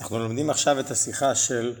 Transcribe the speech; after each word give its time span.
אנחנו 0.00 0.18
לומדים 0.18 0.50
עכשיו 0.50 0.80
את 0.80 0.90
השיחה 0.90 1.34
של 1.34 1.74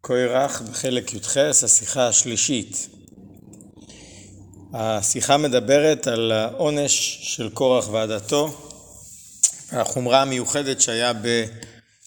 קוירח 0.00 0.60
בחלק 0.60 1.14
י"ח, 1.14 1.36
השיחה 1.36 2.08
השלישית. 2.08 2.88
השיחה 4.74 5.36
מדברת 5.36 6.06
על 6.06 6.32
העונש 6.32 7.18
של 7.22 7.50
קורח 7.50 7.88
ועדתו, 7.88 8.70
החומרה 9.72 10.22
המיוחדת 10.22 10.80
שהיה 10.80 11.12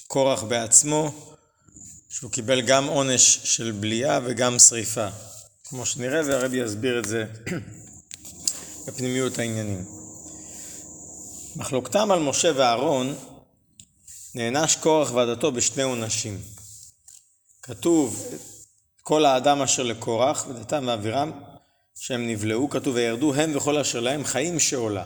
בקורח 0.08 0.44
בעצמו, 0.44 1.12
שהוא 2.10 2.32
קיבל 2.32 2.62
גם 2.62 2.88
עונש 2.88 3.40
של 3.44 3.72
בליעה 3.72 4.20
וגם 4.24 4.60
שריפה, 4.60 5.08
כמו 5.64 5.86
שנראה 5.86 6.22
והרבי 6.26 6.58
יסביר 6.58 7.00
את 7.00 7.06
זה 7.06 7.26
בפנימיות 8.88 9.40
העניינים. 9.40 9.86
מחלוקתם 11.56 12.12
על 12.12 12.20
משה 12.20 12.52
ואהרון 12.56 13.16
נענש 14.36 14.76
קורח 14.76 15.12
ועדתו 15.14 15.52
בשני 15.52 15.84
עונשים. 15.84 16.38
כתוב 17.62 18.28
כל 19.02 19.26
האדם 19.26 19.62
אשר 19.62 19.84
לקורח 19.84 20.46
ודתם 20.50 20.84
ואבירם 20.88 21.32
שהם 21.96 22.28
נבלעו, 22.28 22.70
כתוב 22.70 22.96
וירדו 22.96 23.34
הם 23.34 23.58
וכל 23.58 23.78
אשר 23.78 24.00
להם 24.00 24.24
חיים 24.24 24.60
שעולה. 24.60 25.04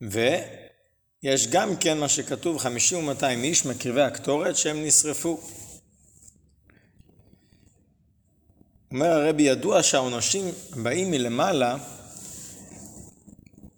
ויש 0.00 1.46
גם 1.46 1.76
כן 1.76 1.98
מה 1.98 2.08
שכתוב 2.08 2.58
חמישים 2.58 2.98
ומאתיים 2.98 3.44
איש 3.44 3.66
מקריבי 3.66 4.02
הקטורת 4.02 4.56
שהם 4.56 4.84
נשרפו. 4.84 5.40
אומר 8.90 9.06
הרבי 9.06 9.42
ידוע 9.42 9.82
שהעונשים 9.82 10.44
הבאים 10.72 11.10
מלמעלה 11.10 11.76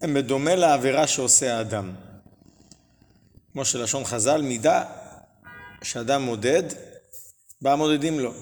הם 0.01 0.15
בדומה 0.15 0.55
לעבירה 0.55 1.07
שעושה 1.07 1.59
האדם. 1.59 2.06
כמו 3.57 3.65
שלשון 3.65 4.05
חז"ל, 4.05 4.43
מידה 4.43 4.85
שאדם 5.83 6.23
מודד, 6.23 6.63
בה 7.63 7.77
מודדים 7.77 8.21
לו. 8.21 8.33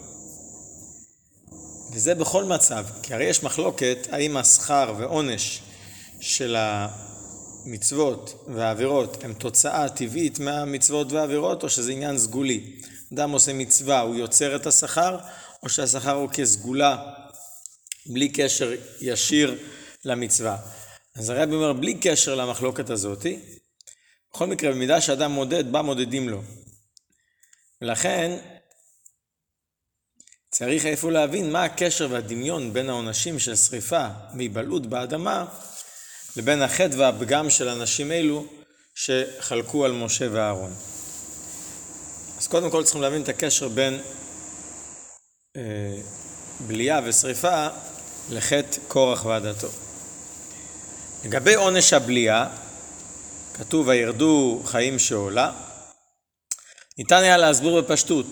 וזה 1.93 2.15
בכל 2.15 2.45
מצב, 2.45 2.87
כי 3.03 3.15
הרי 3.15 3.25
יש 3.25 3.42
מחלוקת 3.42 3.98
האם 4.11 4.37
השכר 4.37 4.95
ועונש 4.98 5.61
של 6.20 6.57
המצוות 6.59 8.45
והעבירות 8.55 9.25
הם 9.25 9.35
תוצאה 9.35 9.89
טבעית 9.89 10.39
מהמצוות 10.39 11.12
והעבירות, 11.12 11.62
או 11.62 11.69
שזה 11.69 11.92
עניין 11.92 12.19
סגולי. 12.19 12.81
אדם 13.15 13.31
עושה 13.31 13.53
מצווה, 13.53 14.01
הוא 14.01 14.15
יוצר 14.15 14.57
את 14.57 14.67
השכר, 14.67 15.19
או 15.62 15.69
שהשכר 15.69 16.15
הוא 16.15 16.29
כסגולה, 16.29 16.97
בלי 18.07 18.29
קשר 18.29 18.73
ישיר 19.01 19.59
למצווה. 20.05 20.57
אז 21.17 21.31
הרב 21.31 21.53
אומר, 21.53 21.73
בלי 21.73 21.95
קשר 21.95 22.35
למחלוקת 22.35 22.91
הזאתי, 22.91 23.39
בכל 24.35 24.47
מקרה, 24.47 24.73
במידה 24.73 25.01
שאדם 25.01 25.31
מודד, 25.31 25.73
בה 25.73 25.83
מודדים 25.83 26.29
לו. 26.29 26.43
ולכן, 27.83 28.39
צריך 30.51 30.87
איפה 30.87 31.11
להבין 31.11 31.53
מה 31.53 31.65
הקשר 31.65 32.09
והדמיון 32.11 32.73
בין 32.73 32.89
העונשים 32.91 33.39
של 33.39 33.57
שריפה 33.57 34.07
והיבלעות 34.37 34.87
באדמה, 34.87 35.45
לבין 36.37 36.63
החטא 36.63 36.97
והפגם 36.97 37.51
של 37.51 37.69
אנשים 37.69 38.13
אלו 38.13 38.47
שחלקו 38.95 39.85
על 39.85 39.93
משה 39.93 40.27
ואהרון. 40.33 40.75
אז 42.39 42.47
קודם 42.47 42.71
כל 42.71 42.85
צריכים 42.85 43.03
להבין 43.03 43.23
את 43.23 43.29
הקשר 43.29 43.69
בין 43.69 44.01
אה, 45.57 45.63
בליעה 46.67 47.01
ושריפה 47.05 47.69
לחטא 48.31 48.79
קורח 48.89 49.25
ועדתו. 49.25 49.69
לגבי 51.25 51.55
עונש 51.55 51.93
הבליעה, 51.93 52.64
כתוב 53.55 53.89
וירדו 53.89 54.63
חיים 54.65 54.99
שעולה, 54.99 55.53
ניתן 56.99 57.17
היה 57.17 57.37
להסביר 57.37 57.81
בפשטות 57.81 58.27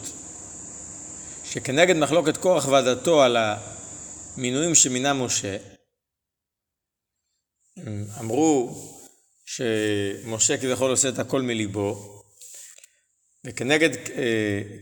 שכנגד 1.45 1.97
מחלוקת 1.97 2.37
קורח 2.37 2.69
ועדתו 2.69 3.23
על 3.23 3.37
המינויים 3.37 4.75
שמינה 4.75 5.13
משה, 5.13 5.57
אמרו 8.21 8.77
שמשה 9.47 10.57
כביכול 10.57 10.91
עושה 10.91 11.09
את 11.09 11.19
הכל 11.19 11.43
מליבו, 11.43 12.23
וכנגד 13.47 13.91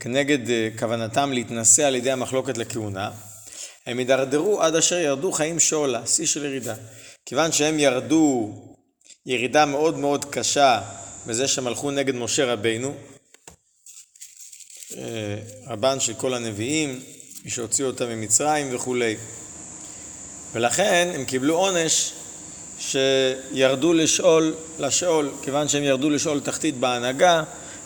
כנגד 0.01 0.39
כוונתם 0.79 1.33
להתנשא 1.33 1.83
על 1.83 1.97
ידי 1.97 2.11
המחלוקת 2.11 2.59
לכהונה, 2.59 3.11
הם 3.87 3.99
הידרדרו 3.99 4.63
עד 4.63 4.77
אשר 4.77 4.99
ירדו 4.99 5.33
חיים 5.33 5.61
שעולה, 5.61 6.07
שיא 6.07 6.27
של 6.27 6.45
ירידה. 6.45 6.75
כיוון 7.27 7.53
שהם 7.53 7.79
ירדו 7.79 8.53
ירידה 9.31 9.67
מאוד 9.67 9.99
מאוד 9.99 10.25
קשה 10.25 10.81
בזה 11.27 11.49
שהם 11.49 11.67
הלכו 11.67 11.91
נגד 11.91 12.15
משה 12.15 12.53
רבינו, 12.53 12.95
אה, 14.97 15.03
רבן 15.67 16.01
של 16.01 16.15
כל 16.15 16.35
הנביאים, 16.35 17.01
מי 17.45 17.51
שהוציא 17.51 17.85
אותם 17.85 18.09
ממצרים 18.09 18.75
וכולי. 18.75 19.17
ולכן 20.53 21.13
הם 21.15 21.25
קיבלו 21.25 21.57
עונש 21.57 22.13
שירדו 22.79 23.93
לשאול, 23.93 24.55
לשאול, 24.79 25.31
כיוון 25.43 25.69
שהם 25.69 25.83
ירדו 25.83 26.11
לשאול 26.11 26.41
תחתית 26.41 26.77
בהנהגה, 26.77 27.43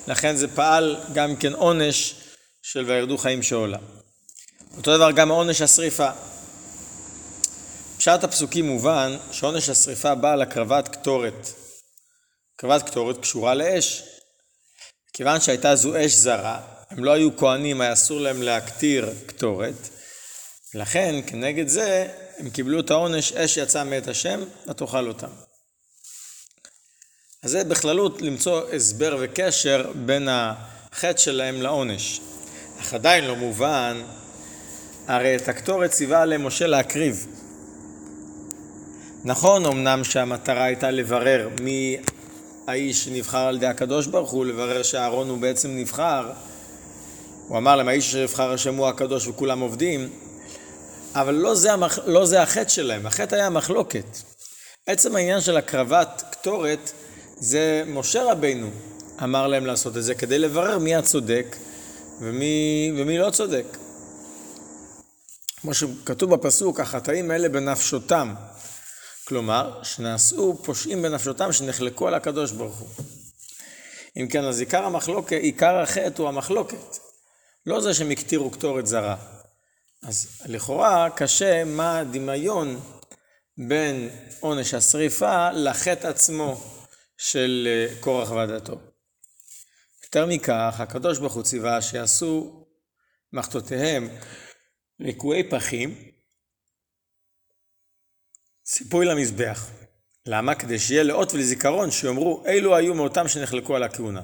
לכן 0.08 0.36
זה 0.36 0.48
פעל 0.48 0.96
גם 1.12 1.36
כן 1.36 1.52
עונש 1.52 2.14
של 2.62 2.84
וירדו 2.84 3.18
חיים 3.18 3.42
שאולה. 3.42 3.78
אותו 4.76 4.96
דבר 4.96 5.10
גם 5.10 5.28
עונש 5.28 5.60
השריפה. 5.60 6.10
פשט 8.04 8.24
הפסוקים 8.24 8.66
מובן 8.66 9.16
שעונש 9.32 9.68
השריפה 9.68 10.14
בא 10.14 10.32
על 10.32 10.42
הקרבת 10.42 10.88
קטורת. 10.88 11.48
הקרבת 12.54 12.82
קטורת 12.82 13.20
קשורה 13.20 13.54
לאש. 13.54 14.02
כיוון 15.12 15.40
שהייתה 15.40 15.76
זו 15.76 16.06
אש 16.06 16.12
זרה, 16.12 16.60
הם 16.90 17.04
לא 17.04 17.12
היו 17.12 17.36
כהנים, 17.36 17.80
היה 17.80 17.92
אסור 17.92 18.20
להם 18.20 18.42
להקטיר 18.42 19.14
קטורת, 19.26 19.88
לכן 20.74 21.14
כנגד 21.26 21.68
זה 21.68 22.08
הם 22.38 22.50
קיבלו 22.50 22.80
את 22.80 22.90
העונש 22.90 23.32
אש 23.32 23.56
יצא 23.56 23.84
מאת 23.84 24.08
השם 24.08 24.40
ותאכל 24.68 25.08
אותם. 25.08 25.30
אז 27.42 27.50
זה 27.50 27.64
בכללות 27.64 28.22
למצוא 28.22 28.70
הסבר 28.72 29.16
וקשר 29.20 29.92
בין 29.94 30.28
החטא 30.30 31.18
שלהם 31.18 31.62
לעונש. 31.62 32.20
אך 32.80 32.94
עדיין 32.94 33.24
לא 33.24 33.36
מובן, 33.36 34.02
הרי 35.06 35.36
את 35.36 35.48
הקטורת 35.48 35.90
ציווה 35.90 36.22
עליהם 36.22 36.46
משה 36.46 36.66
להקריב. 36.66 37.33
נכון 39.26 39.66
אמנם 39.66 40.04
שהמטרה 40.04 40.64
הייתה 40.64 40.90
לברר 40.90 41.48
מי 41.60 41.96
האיש 42.66 43.04
שנבחר 43.04 43.38
על 43.38 43.56
ידי 43.56 43.66
הקדוש 43.66 44.06
ברוך 44.06 44.30
הוא, 44.30 44.46
לברר 44.46 44.82
שאהרון 44.82 45.28
הוא 45.28 45.38
בעצם 45.38 45.76
נבחר. 45.76 46.32
הוא 47.48 47.58
אמר 47.58 47.76
להם, 47.76 47.88
האיש 47.88 48.12
שנבחר 48.12 48.52
השם 48.52 48.74
הוא 48.74 48.88
הקדוש 48.88 49.26
וכולם 49.26 49.60
עובדים, 49.60 50.08
אבל 51.14 51.34
לא 51.34 51.54
זה, 51.54 51.72
המח... 51.72 51.98
לא 52.06 52.26
זה 52.26 52.42
החטא 52.42 52.68
שלהם, 52.68 53.06
החטא 53.06 53.34
היה 53.34 53.46
המחלוקת. 53.46 54.18
עצם 54.86 55.16
העניין 55.16 55.40
של 55.40 55.56
הקרבת 55.56 56.22
קטורת, 56.30 56.92
זה 57.36 57.82
משה 57.86 58.32
רבינו 58.32 58.70
אמר 59.22 59.46
להם 59.46 59.66
לעשות 59.66 59.96
את 59.96 60.04
זה 60.04 60.14
כדי 60.14 60.38
לברר 60.38 60.78
מי 60.78 60.94
הצודק 60.94 61.56
ומי, 62.20 62.92
ומי 62.96 63.18
לא 63.18 63.30
צודק. 63.30 63.76
כמו 65.60 65.74
שכתוב 65.74 66.34
בפסוק, 66.34 66.80
החטאים 66.80 67.30
האלה 67.30 67.48
בנפשותם. 67.48 68.34
כלומר, 69.26 69.82
שנעשו 69.82 70.60
פושעים 70.64 71.02
בנפשותם 71.02 71.52
שנחלקו 71.52 72.08
על 72.08 72.14
הקדוש 72.14 72.52
ברוך 72.52 72.78
הוא. 72.78 72.88
אם 74.16 74.28
כן, 74.28 74.44
אז 74.44 74.60
עיקר 74.60 74.84
המחלוקת, 74.84 75.32
עיקר 75.32 75.76
החטא 75.76 76.22
הוא 76.22 76.28
המחלוקת. 76.28 76.98
לא 77.66 77.80
זה 77.80 77.94
שהם 77.94 78.10
הקטירו 78.10 78.50
קטורת 78.50 78.86
זרה. 78.86 79.16
אז 80.02 80.42
לכאורה 80.46 81.08
קשה 81.16 81.64
מה 81.64 81.98
הדמיון 81.98 82.80
בין 83.68 84.10
עונש 84.40 84.74
השריפה 84.74 85.50
לחטא 85.50 86.06
עצמו 86.06 86.60
של 87.18 87.68
אה, 87.70 88.00
קורח 88.00 88.30
ועדתו. 88.30 88.78
יותר 90.04 90.26
מכך, 90.26 90.76
הקדוש 90.78 91.18
ברוך 91.18 91.34
הוא 91.34 91.42
ציווה 91.42 91.82
שיעשו 91.82 92.64
מחטאותיהם 93.32 94.08
ליקויי 95.00 95.50
פחים, 95.50 96.13
ציפוי 98.64 99.06
למזבח. 99.06 99.66
למה? 100.26 100.54
כדי 100.54 100.78
שיהיה 100.78 101.02
לאות 101.02 101.34
ולזיכרון 101.34 101.90
שיאמרו 101.90 102.42
אילו 102.46 102.76
היו 102.76 102.94
מאותם 102.94 103.28
שנחלקו 103.28 103.76
על 103.76 103.82
הכהונה. 103.82 104.22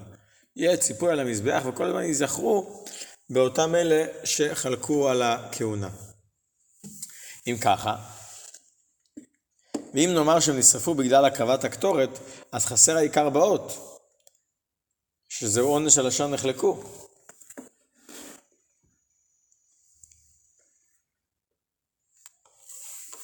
יהיה 0.56 0.76
ציפוי 0.76 1.12
על 1.12 1.20
המזבח 1.20 1.62
וכל 1.66 1.84
הזמן 1.84 2.02
ייזכרו 2.02 2.84
באותם 3.31 3.75
אלה 3.75 4.04
שחלקו 4.25 5.08
על 5.08 5.22
הכהונה. 5.22 5.88
אם 7.46 7.56
ככה, 7.60 7.96
ואם 9.94 10.10
נאמר 10.14 10.40
שהם 10.40 10.58
נשרפו 10.58 10.94
בגלל 10.94 11.25
הקרבת 11.25 11.64
הקטורת, 11.64 12.19
אז 12.52 12.66
חסר 12.66 12.96
העיקר 12.96 13.31
באות, 13.31 13.72
שזהו 15.28 15.69
עונש 15.69 15.98
על 15.98 16.06
אשר 16.06 16.28
נחלקו. 16.28 16.82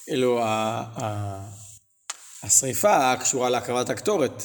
אילו 0.09 0.41
השריפה 2.43 3.17
קשורה 3.21 3.51
להקרבת 3.51 3.91
הקטורת. 3.91 4.43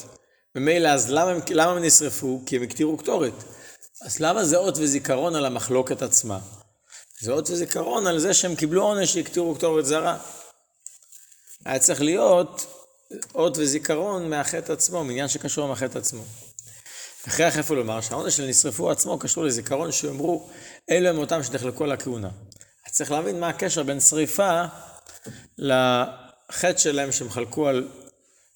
ממילא 0.54 0.88
אז 0.88 1.10
למה 1.10 1.30
הם, 1.30 1.40
למה 1.50 1.72
הם 1.72 1.84
נשרפו? 1.84 2.42
כי 2.46 2.56
הם 2.56 2.62
הקטירו 2.62 2.96
קטורת. 2.96 3.32
אז 4.04 4.20
למה 4.20 4.44
זה 4.44 4.56
אות 4.56 4.78
וזיכרון 4.78 5.36
על 5.36 5.46
המחלוקת 5.46 6.02
עצמה? 6.02 6.38
זה 7.20 7.32
אות 7.32 7.50
וזיכרון 7.50 8.06
על 8.06 8.18
זה 8.18 8.34
שהם 8.34 8.54
קיבלו 8.54 8.82
עונש 8.82 9.12
שהקטירו 9.14 9.54
קטורת 9.54 9.86
זרה. 9.86 10.18
היה 11.64 11.78
צריך 11.78 12.00
להיות 12.00 12.66
אות 13.34 13.58
וזיכרון 13.58 14.30
מהחטא 14.30 14.72
עצמו, 14.72 15.04
מעניין 15.04 15.28
שקשור 15.28 15.68
למחטא 15.68 15.98
עצמו. 15.98 16.22
הכרח 17.26 17.58
איפה 17.58 17.74
לומר 17.74 18.00
שהעונש 18.00 18.36
של 18.36 18.46
נשרפו 18.46 18.90
עצמו 18.90 19.18
קשור 19.18 19.44
לזיכרון 19.44 19.92
שיאמרו 19.92 20.48
אלו 20.90 21.08
הם 21.08 21.18
אותם 21.18 21.42
שנחלקו 21.42 21.84
על 21.84 21.92
הכהונה. 21.92 22.30
אז 22.86 22.92
צריך 22.92 23.10
להבין 23.10 23.40
מה 23.40 23.48
הקשר 23.48 23.82
בין 23.82 24.00
שריפה 24.00 24.64
לחטא 25.58 26.78
שלהם 26.78 27.12
שהם 27.12 27.30
חלקו 27.30 27.68
על 27.68 27.88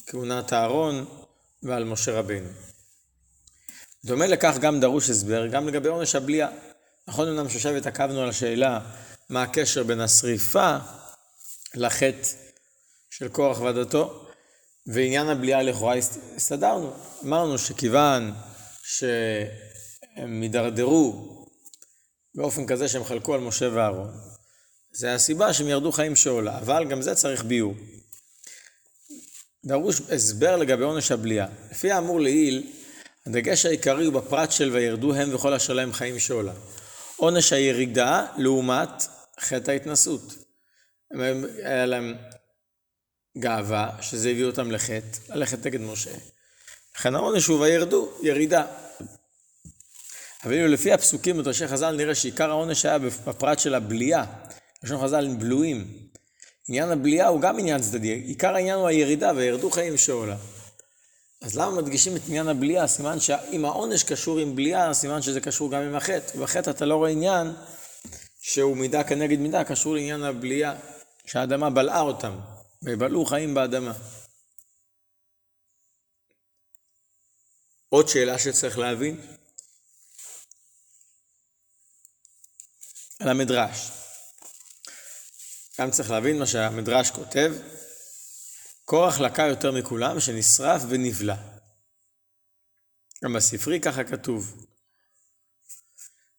כהונת 0.07 0.53
אהרון 0.53 1.05
ועל 1.63 1.85
משה 1.85 2.19
רבינו. 2.19 2.49
דומה 4.05 4.27
לכך 4.27 4.57
גם 4.61 4.81
דרוש 4.81 5.11
הסבר, 5.11 5.47
גם 5.47 5.69
לגבי 5.69 5.89
עונש 5.89 6.15
הבליעה. 6.15 6.49
נכון 7.09 7.29
אמנם 7.29 7.49
שעכשיו 7.49 7.77
התעכבנו 7.77 8.21
על 8.21 8.29
השאלה 8.29 8.81
מה 9.31 9.43
הקשר 9.43 9.83
בין 9.83 10.01
השריפה 10.01 10.77
לחטא 11.75 12.29
של 13.11 13.29
קורח 13.29 13.61
ועדתו, 13.61 14.27
ועניין 14.87 15.29
הבליעה 15.29 15.63
לכאורה 15.63 15.95
הסתדרנו. 16.37 16.93
אמרנו 17.25 17.59
שכיוון 17.59 18.35
שהם 18.83 20.43
הידרדרו 20.43 21.37
באופן 22.35 22.67
כזה 22.67 22.89
שהם 22.89 23.05
חלקו 23.05 23.35
על 23.35 23.41
משה 23.41 23.69
ואהרון, 23.73 24.11
זה 24.99 25.15
הסיבה 25.15 25.53
שהם 25.53 25.69
ירדו 25.69 25.93
חיים 25.93 26.17
שאולה, 26.17 26.59
אבל 26.59 26.85
גם 26.89 27.03
זה 27.03 27.15
צריך 27.15 27.45
ביור. 27.45 27.75
דרוש 29.65 30.01
הסבר 30.01 30.57
לגבי 30.57 30.85
עונש 30.85 31.13
הבליעה. 31.13 31.47
לפי 31.71 31.91
האמור 31.91 32.21
לעיל, 32.21 32.73
הדגש 33.27 33.67
העיקרי 33.67 34.05
הוא 34.05 34.15
בפרט 34.15 34.53
של 34.53 34.71
וירדו 34.71 35.15
הם 35.15 35.35
וכל 35.35 35.55
אשר 35.55 35.73
להם 35.73 35.93
חיים 35.93 36.19
שאולה. 36.19 36.53
עונש 37.17 37.53
הירידה 37.53 38.27
לעומת 38.37 38.89
חטא 39.41 39.71
ההתנסות. 39.71 40.35
היה 41.63 41.87
להם 41.87 42.15
גאווה, 43.39 43.91
שזה 44.01 44.31
הביא 44.31 44.45
אותם 44.45 44.71
לחטא, 44.71 45.19
ללכת 45.29 45.67
נגד 45.67 45.81
משה. 45.81 46.11
לכן 46.97 47.15
העונש 47.15 47.47
הוא 47.47 47.61
וירדו, 47.61 48.13
ירידה. 48.23 48.67
אבל 50.45 50.55
לפי 50.55 50.93
הפסוקים 50.93 51.39
בדרשי 51.39 51.69
חז"ל 51.69 51.97
נראה 51.97 52.15
שעיקר 52.15 52.51
העונש 52.51 52.85
היה 52.85 52.99
בפרט 52.99 53.59
של 53.59 53.75
הבליעה. 53.75 54.25
לשון 54.83 55.03
חז"ל 55.03 55.27
הם 55.27 55.39
בלויים. 55.39 56.09
עניין 56.69 56.91
הבליעה 56.91 57.29
הוא 57.29 57.41
גם 57.41 57.59
עניין 57.59 57.83
צדדי, 57.83 58.13
עיקר 58.13 58.55
העניין 58.55 58.79
הוא 58.79 58.89
הירידה, 58.89 59.33
וירדו 59.37 59.71
חיים 59.71 59.97
שאולה. 59.97 60.37
אז 61.43 61.59
למה 61.59 61.83
מדגישים 61.83 62.17
את 62.17 62.21
עניין 62.29 62.49
הבליעה? 62.49 62.87
סימן 62.87 63.21
שאם 63.21 63.65
העונש 63.65 64.03
קשור 64.03 64.39
עם 64.39 64.57
בליעה, 64.57 64.95
סימן 64.95 65.23
שזה 65.23 65.41
קשור 65.41 65.71
גם 65.71 65.83
עם 65.83 65.95
החטא. 65.95 66.37
ובחטא 66.37 66.71
אתה 66.71 66.85
לא 66.85 66.95
רואה 66.95 67.11
עניין 67.11 67.53
שהוא 68.41 68.77
מידה 68.77 69.05
כנגד 69.05 69.39
מידה, 69.39 69.65
קשור 69.65 69.95
לעניין 69.95 70.23
הבליעה, 70.23 70.75
שהאדמה 71.27 71.71
בלעה 71.71 72.01
אותם, 72.01 72.39
ובלעו 72.83 73.25
חיים 73.25 73.55
באדמה. 73.55 73.93
עוד 77.89 78.09
שאלה 78.09 78.39
שצריך 78.39 78.79
להבין, 78.79 79.21
על 83.21 83.29
המדרש. 83.29 83.91
גם 85.81 85.91
צריך 85.91 86.11
להבין 86.11 86.39
מה 86.39 86.47
שהמדרש 86.47 87.11
כותב, 87.11 87.55
קורח 88.85 89.21
לקה 89.21 89.43
יותר 89.43 89.73
מכולם, 89.73 90.21
שנשרף 90.21 90.83
ונבלע. 90.89 91.37
גם 93.25 93.33
בספרי 93.33 93.81
ככה 93.81 94.05
כתוב. 94.05 94.67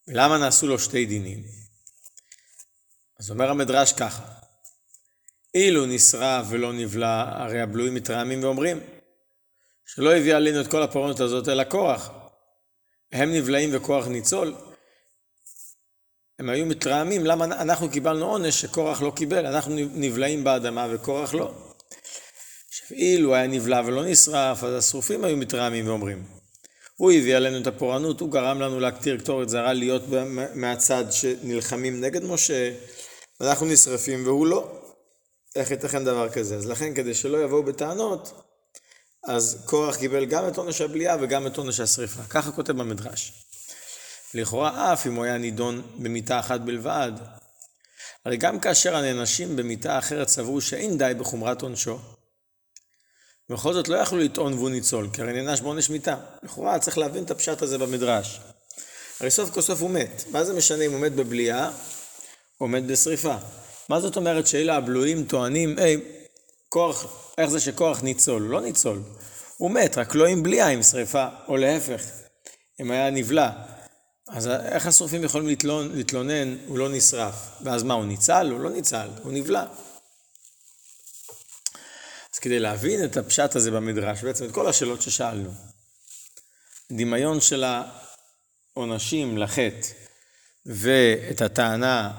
ולמה 0.07 0.38
נעשו 0.38 0.68
לו 0.68 0.80
שתי 0.80 1.06
דינים? 1.06 1.44
אז 3.19 3.31
אומר 3.31 3.50
המדרש 3.50 3.94
ככה, 3.94 4.24
אילו 5.54 5.86
נשרף 5.86 6.45
ולא 6.50 6.74
נבלע, 6.74 7.24
הרי 7.36 7.62
הבלויים 7.62 7.95
מתרעמים 7.95 8.44
ואומרים, 8.44 8.80
שלא 9.86 10.16
הביא 10.16 10.36
עלינו 10.36 10.62
את 10.62 10.72
כל 10.72 10.84
הפורענות 10.84 11.19
הזאת 11.19 11.50
אלא 11.50 11.63
קורח. 11.63 12.10
הם 13.12 13.34
נבלעים 13.34 13.69
וכוח 13.74 14.07
ניצול. 14.07 14.56
הם 16.39 16.50
היו 16.50 16.66
מתרעמים 16.66 17.25
למה 17.25 17.45
אנחנו 17.45 17.89
קיבלנו 17.89 18.25
עונש 18.25 18.62
שקורח 18.62 19.01
לא 19.01 19.12
קיבל, 19.16 19.45
אנחנו 19.45 19.75
נבלעים 19.75 20.44
באדמה 20.44 20.88
וקורח 20.92 21.34
לא. 21.34 21.51
עכשיו 22.69 22.98
אילו 22.98 23.36
היה 23.36 23.48
נבלע 23.48 23.81
ולא 23.86 24.06
נשרף, 24.06 24.63
אז 24.63 24.74
השרופים 24.74 25.24
היו 25.24 25.38
מתרעמים 25.38 25.88
ואומרים, 25.88 26.24
הוא 26.95 27.12
הביא 27.12 27.36
עלינו 27.36 27.57
את 27.57 27.68
הפורענות, 27.68 28.19
הוא 28.19 28.31
גרם 28.31 28.62
לנו 28.62 28.80
להקטיר 28.80 29.18
קטורת 29.18 29.50
זרה 29.50 29.74
להיות 29.74 30.04
מהצד 30.56 31.06
שנלחמים 31.12 32.01
נגד 32.01 32.24
משה, 32.24 32.72
ואנחנו 33.39 33.66
נשרפים 33.66 34.25
והוא 34.25 34.48
לא. 34.48 34.81
איך 35.56 35.72
ייתכן 35.72 36.06
דבר 36.06 36.30
כזה? 36.30 36.56
אז 36.56 36.66
לכן 36.66 36.94
כדי 36.94 37.13
שלא 37.13 37.44
יבואו 37.44 37.63
בטענות, 37.63 38.42
אז 39.28 39.63
קורח 39.66 39.95
קיבל 39.95 40.25
גם 40.25 40.48
את 40.48 40.57
עונש 40.57 40.81
הבליעה 40.81 41.18
וגם 41.22 41.48
את 41.48 41.57
עונש 41.57 41.80
השריפה. 41.80 42.24
ככה 42.24 42.51
כותב 42.51 42.74
במדרש. 42.74 43.46
לכאורה 44.33 44.94
אף 44.94 45.07
אם 45.07 45.15
הוא 45.15 45.25
היה 45.25 45.38
נידון 45.38 45.81
במיטה 45.95 46.39
אחת 46.39 46.62
בלבד. 46.62 47.12
הרי 48.25 48.38
גם 48.38 48.59
כאשר 48.59 48.95
הנענשים 48.95 49.56
במיטה 49.56 50.00
אחרת 50.00 50.27
סברו 50.27 50.62
שאין 50.62 50.97
די 50.97 51.13
בחומרת 51.18 51.62
עונשו, 51.62 52.00
בכל 53.50 53.74
זאת 53.74 53.88
לא 53.88 53.97
יכלו 53.97 54.19
לטעון 54.19 54.53
והוא 54.53 54.69
ניצול, 54.69 55.09
כי 55.13 55.21
הרי 55.21 55.33
נענש 55.33 55.62
בעונש 55.62 55.89
מיתה. 55.89 56.15
לכאורה 56.44 56.79
צריך 56.79 56.97
להבין 56.97 57.24
את 57.24 57.31
הפשט 57.31 57.62
הזה 57.62 57.77
במדרש. 57.77 58.39
הרי 59.19 59.31
סוף 59.31 59.50
כל 59.50 59.62
סוף 59.62 59.81
הוא 59.81 59.89
מת. 59.89 60.24
מה 60.31 60.44
זה 60.44 60.53
משנה 60.53 60.83
אם 60.83 60.91
הוא 60.91 61.00
מת 61.00 61.12
בבליעה 61.12 61.71
או 62.62 62.68
מת 62.68 62.85
בשריפה? 62.85 63.35
מה 63.89 64.00
זאת 64.00 64.15
אומרת 64.15 64.47
שאלה 64.47 64.75
הבלויים 64.75 65.25
טוענים, 65.25 65.79
היי, 65.79 66.01
כוח, 66.69 67.31
איך 67.38 67.50
זה 67.50 67.59
שכוח 67.59 68.03
ניצול? 68.03 68.41
לא 68.41 68.62
ניצול. 68.62 69.01
הוא 69.57 69.71
מת, 69.71 69.97
רק 69.97 70.15
לא 70.15 70.25
עם 70.25 70.44
בליעה, 70.44 70.69
עם 70.69 70.83
שריפה, 70.83 71.27
או 71.47 71.57
להפך, 71.57 72.01
אם 72.81 72.91
היה 72.91 73.09
נבלע. 73.09 73.50
אז 74.27 74.47
איך 74.47 74.85
השרופים 74.85 75.24
יכולים 75.24 75.47
לתלונן, 75.47 75.95
להתלונן, 75.95 76.57
הוא 76.68 76.77
לא 76.77 76.89
נשרף? 76.89 77.35
ואז 77.62 77.83
מה, 77.83 77.94
הוא 77.94 78.06
ניצל? 78.06 78.50
הוא 78.51 78.59
לא 78.59 78.69
ניצל, 78.69 79.09
הוא 79.24 79.31
נבלע. 79.31 79.65
אז 82.33 82.39
כדי 82.39 82.59
להבין 82.59 83.06
את 83.06 83.18
הפשט 83.18 83.56
הזה 83.56 83.71
במדרש, 83.71 84.24
בעצם 84.24 84.45
את 84.45 84.51
כל 84.51 84.68
השאלות 84.68 85.01
ששאלנו, 85.01 85.51
דמיון 86.91 87.41
של 87.41 87.63
העונשים 88.74 89.38
לחטא 89.38 89.88
ואת 90.65 91.41
הטענה, 91.41 92.13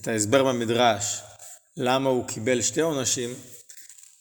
את 0.00 0.08
ההסבר 0.08 0.44
במדרש, 0.44 1.20
למה 1.76 2.10
הוא 2.10 2.28
קיבל 2.28 2.62
שתי 2.62 2.80
עונשים, 2.80 3.34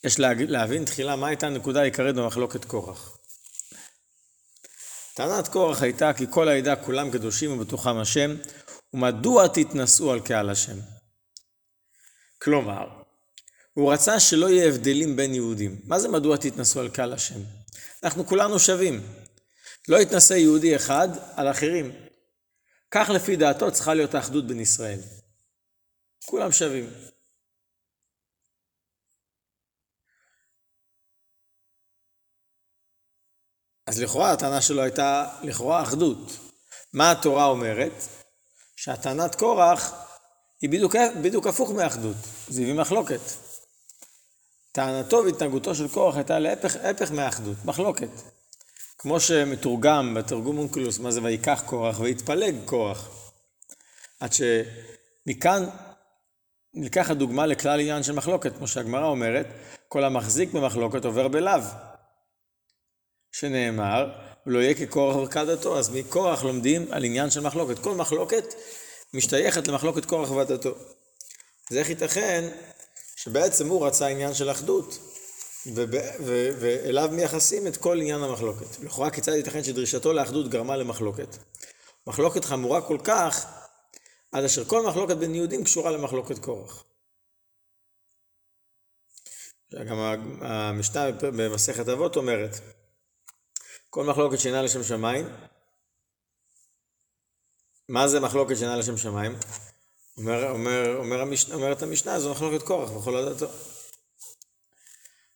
יש 0.03 0.19
להבין 0.19 0.85
תחילה 0.85 1.15
מה 1.15 1.27
הייתה 1.27 1.47
הנקודה 1.47 1.81
העיקרית 1.81 2.15
במחלוקת 2.15 2.65
קורח. 2.65 3.14
טענת 5.15 5.47
קורח 5.47 5.81
הייתה 5.81 6.13
כי 6.13 6.25
כל 6.29 6.47
העדה 6.47 6.75
כולם 6.75 7.11
קדושים 7.11 7.51
ובתוכם 7.51 7.97
השם, 7.97 8.35
ומדוע 8.93 9.47
תתנשאו 9.47 10.11
על 10.11 10.19
קהל 10.19 10.49
השם? 10.49 10.77
כלומר, 12.41 12.87
הוא 13.73 13.93
רצה 13.93 14.19
שלא 14.19 14.49
יהיה 14.49 14.67
הבדלים 14.67 15.15
בין 15.15 15.33
יהודים. 15.35 15.81
מה 15.83 15.99
זה 15.99 16.07
מדוע 16.07 16.37
תתנשאו 16.37 16.81
על 16.81 16.89
קהל 16.89 17.13
השם? 17.13 17.39
אנחנו 18.03 18.25
כולנו 18.25 18.59
שווים. 18.59 19.01
לא 19.87 19.97
יתנשא 19.97 20.33
יהודי 20.33 20.75
אחד 20.75 21.07
על 21.35 21.51
אחרים. 21.51 21.91
כך 22.91 23.09
לפי 23.09 23.35
דעתו 23.35 23.71
צריכה 23.71 23.93
להיות 23.93 24.15
האחדות 24.15 24.47
בין 24.47 24.59
ישראל. 24.59 24.99
כולם 26.25 26.51
שווים. 26.51 26.89
אז 33.87 34.01
לכאורה 34.01 34.31
הטענה 34.31 34.61
שלו 34.61 34.81
הייתה 34.81 35.27
לכאורה 35.43 35.83
אחדות. 35.83 36.37
מה 36.93 37.11
התורה 37.11 37.45
אומרת? 37.45 37.93
שהטענת 38.75 39.35
קורח 39.35 39.93
היא 40.61 40.69
בדיוק, 40.69 40.95
בדיוק 41.21 41.47
הפוך 41.47 41.71
מאחדות, 41.71 42.15
זה 42.47 42.61
הביא 42.61 42.73
מחלוקת. 42.73 43.19
טענתו 44.71 45.21
והתנהגותו 45.25 45.75
של 45.75 45.87
קורח 45.87 46.15
הייתה 46.15 46.39
להפך 46.39 47.11
מאחדות, 47.11 47.57
מחלוקת. 47.65 48.09
כמו 48.97 49.19
שמתורגם 49.19 50.13
בתרגום 50.13 50.57
אונקלוס, 50.57 50.99
מה 50.99 51.11
זה 51.11 51.23
ויקח 51.23 51.63
קורח 51.65 51.99
ויתפלג 51.99 52.55
קורח. 52.65 53.31
עד 54.19 54.31
שמכאן 54.33 55.65
נלקחת 56.73 57.17
דוגמה 57.17 57.45
לכלל 57.45 57.79
עניין 57.79 58.03
של 58.03 58.11
מחלוקת, 58.11 58.57
כמו 58.57 58.67
שהגמרא 58.67 59.05
אומרת, 59.05 59.47
כל 59.87 60.03
המחזיק 60.03 60.53
במחלוקת 60.53 61.05
עובר 61.05 61.27
בלאו. 61.27 61.61
שנאמר, 63.39 64.09
ולא 64.45 64.59
יהיה 64.59 64.73
כקורח 64.73 65.15
ורקדתו, 65.15 65.79
אז 65.79 65.89
מקורח 65.89 66.43
לומדים 66.43 66.85
על 66.91 67.03
עניין 67.03 67.29
של 67.29 67.39
מחלוקת. 67.39 67.79
כל 67.79 67.95
מחלוקת 67.95 68.53
משתייכת 69.13 69.67
למחלוקת 69.67 70.05
קורח 70.05 70.31
ועדתו. 70.31 70.75
אז 71.71 71.77
איך 71.77 71.89
ייתכן 71.89 72.49
שבעצם 73.15 73.67
הוא 73.67 73.87
רצה 73.87 74.07
עניין 74.07 74.33
של 74.33 74.51
אחדות, 74.51 74.99
ואליו 76.59 77.09
מייחסים 77.11 77.67
את 77.67 77.77
כל 77.77 77.99
עניין 77.99 78.23
המחלוקת. 78.23 78.79
לכאורה 78.83 79.09
כיצד 79.09 79.31
ייתכן 79.31 79.63
שדרישתו 79.63 80.13
לאחדות 80.13 80.49
גרמה 80.49 80.77
למחלוקת? 80.77 81.37
מחלוקת 82.07 82.45
חמורה 82.45 82.81
כל 82.81 82.97
כך, 83.03 83.45
עד 84.31 84.43
אשר 84.43 84.65
כל 84.65 84.85
מחלוקת 84.87 85.17
בין 85.17 85.35
יהודים 85.35 85.63
קשורה 85.63 85.91
למחלוקת 85.91 86.39
קורח. 86.39 86.83
גם 89.73 89.97
המשנה 90.41 91.11
במסכת 91.11 91.89
אבות 91.89 92.15
אומרת, 92.15 92.59
כל 93.95 94.05
מחלוקת 94.05 94.39
שאינה 94.39 94.61
לשם 94.61 94.83
שמיים, 94.83 95.25
מה 97.89 98.07
זה 98.07 98.19
מחלוקת 98.19 98.55
שאינה 98.57 98.77
לשם 98.77 98.97
שמיים? 98.97 99.35
אומר, 100.17 100.49
אומר, 100.49 100.97
אומר 100.97 101.21
המש... 101.21 101.51
אומרת 101.51 101.81
המשנה, 101.81 102.19
זו 102.19 102.31
מחלוקת 102.31 102.65
קורח 102.65 102.89
בכל 102.89 103.15
הדתו. 103.15 103.45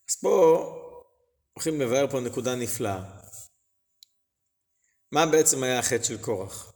אז 0.10 0.16
פה 0.22 0.66
הולכים 1.54 1.82
לבאר 1.82 2.08
פה 2.12 2.20
נקודה 2.20 2.56
נפלאה. 2.56 3.02
מה 5.12 5.26
בעצם 5.26 5.64
היה 5.64 5.80
החטא 5.80 6.04
של 6.04 6.22
קורח? 6.22 6.74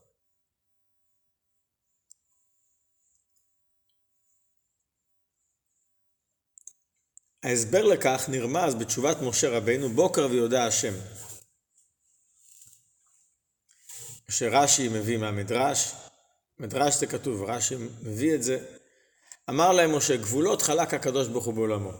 ההסבר 7.43 7.83
לכך 7.83 8.25
נרמז 8.27 8.75
בתשובת 8.75 9.17
משה 9.21 9.57
רבינו 9.57 9.89
בוקר 9.89 10.27
ויודע 10.31 10.65
השם. 10.65 11.23
שרש"י 14.29 14.89
מביא 14.89 15.17
מהמדרש, 15.17 15.91
מדרש 16.59 16.95
זה 16.95 17.07
כתוב, 17.07 17.43
רש"י 17.43 17.75
מביא 18.03 18.35
את 18.35 18.43
זה. 18.43 18.59
אמר 19.49 19.71
להם 19.71 19.95
משה, 19.95 20.17
גבולות 20.17 20.61
חלק 20.61 20.93
הקדוש 20.93 21.27
ברוך 21.27 21.45
הוא 21.45 21.53
בעולמו. 21.53 21.91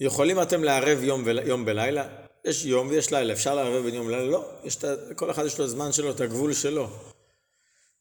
יכולים 0.00 0.42
אתם 0.42 0.64
לערב 0.64 1.02
יום, 1.02 1.22
ול... 1.26 1.38
יום 1.38 1.64
בלילה? 1.64 2.08
יש 2.44 2.64
יום 2.64 2.88
ויש 2.88 3.12
לילה, 3.12 3.32
אפשר 3.32 3.54
לערב 3.54 3.84
בין 3.84 3.94
יום 3.94 4.06
ולילה? 4.06 4.24
לא, 4.24 4.50
יש 4.64 4.76
את... 4.76 4.84
כל 5.16 5.30
אחד 5.30 5.46
יש 5.46 5.58
לו 5.58 5.68
זמן 5.68 5.92
שלו, 5.92 6.10
את 6.10 6.20
הגבול 6.20 6.52
שלו. 6.52 6.88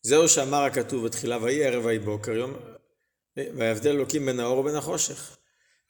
זהו 0.01 0.29
שאמר 0.29 0.63
הכתוב 0.63 1.05
בתחילה, 1.05 1.38
ויהי 1.41 1.63
ערב 1.63 1.86
ויהי 1.86 2.00
בוקר, 2.00 2.31
יום, 2.31 2.53
ויבדל 3.38 3.89
אלוקים 3.89 4.25
בין 4.25 4.39
האור 4.39 4.57
ובין 4.57 4.75
החושך. 4.75 5.38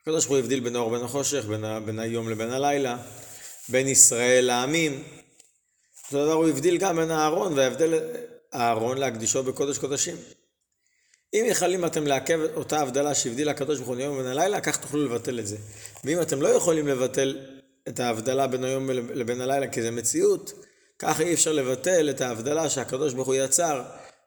הקדוש 0.01 0.25
ברוך 0.25 0.38
הוא 0.38 0.38
הבדיל 0.38 0.60
בין 0.60 0.75
האור 0.75 0.88
ובין 0.88 1.03
החושך, 1.03 1.46
בין, 1.46 1.63
ה... 1.63 1.79
בין 1.79 2.00
היום 2.00 2.29
לבין 2.29 2.51
הלילה, 2.51 2.98
בין 3.70 3.88
ישראל 3.88 4.46
לעמים. 4.46 5.03
אותו 6.13 6.25
דבר 6.25 6.34
הוא 6.34 6.50
הבדיל 6.50 6.77
גם 6.77 6.96
בין 6.96 7.12
הארון, 7.12 7.53
וההבדל 7.53 8.00
הארון 8.51 8.98
להקדישו 8.98 9.44
בקודש 9.44 9.77
קודשים. 9.77 10.15
אם 11.34 11.46
יכולים 11.48 11.86
אתם 11.86 12.08
לעכב 12.08 12.39
אותה 12.56 12.82
הבדלה 12.82 13.15
שהבדיל 13.15 13.50
הקדוש 13.50 13.77
ברוך 13.77 13.89
הוא 13.89 14.00
יום 14.00 14.15
ובין 14.15 14.25
הלילה, 14.25 14.62
כך 14.62 14.77
תוכלו 14.77 15.06
לבטל 15.06 15.39
את 15.39 15.48
זה. 15.48 15.58
ואם 16.03 16.22
אתם 16.22 16.41
לא 16.41 16.48
יכולים 16.48 16.88
לבטל 16.88 17.39
את 17.88 18.00
ההבדלה 18.00 18.48
בין 18.48 18.63
היום 18.63 18.89
לבין 18.89 19.41
הלילה, 19.41 19.68
כי 19.68 19.82
זה 19.82 19.91
מציאות, 19.91 20.53
ככה 21.00 21.24
אי 21.24 21.34
אפשר 21.34 21.51
לבטל 21.51 22.10
את 22.10 22.22
ההבדלה 22.22 22.70
שהקדוש 22.70 23.13
ברוך 23.13 23.27
הוא 23.27 23.36
יצר 23.36 23.84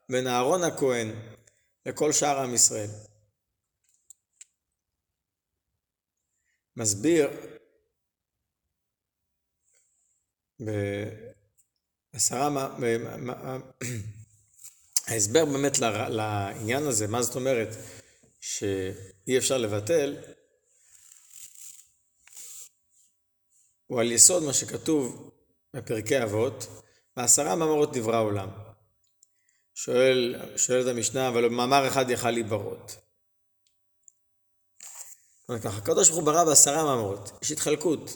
בין 0.09 0.27
אהרון 0.27 0.63
הכהן 0.63 1.11
לכל 1.87 2.13
שאר 2.13 2.41
עם 2.41 2.55
ישראל. 2.55 2.89
מסביר 6.77 7.31
בעשרה, 12.15 12.49
ההסבר 15.07 15.45
באמת 15.45 15.79
לעניין 16.09 16.87
הזה, 16.87 17.07
מה 17.07 17.23
זאת 17.23 17.37
אומרת 17.37 17.69
שאי 18.41 19.39
אפשר 19.39 19.59
לבטל, 19.59 20.17
הוא 23.87 24.01
על 24.01 24.13
יסוד 24.13 24.43
מה 24.43 24.53
שכתוב 24.53 25.31
בפרקי 25.75 26.23
אבות, 26.23 26.67
בעשרה 27.17 27.57
מאמרות 27.57 27.97
נברא 27.97 28.17
העולם. 28.17 28.49
שואל, 29.75 30.35
שואלת 30.57 30.87
המשנה, 30.87 31.29
אבל 31.29 31.49
במאמר 31.49 31.89
אחד 31.89 32.11
יכל 32.11 32.31
להיברות. 32.31 32.97
ככה, 35.63 35.79
הקדוש 35.79 36.09
ברוך 36.09 36.21
הוא 36.21 36.27
ברא 36.27 36.45
בעשרה 36.45 36.85
מאמרות, 36.85 37.31
יש 37.43 37.53
התחלקות, 37.53 38.11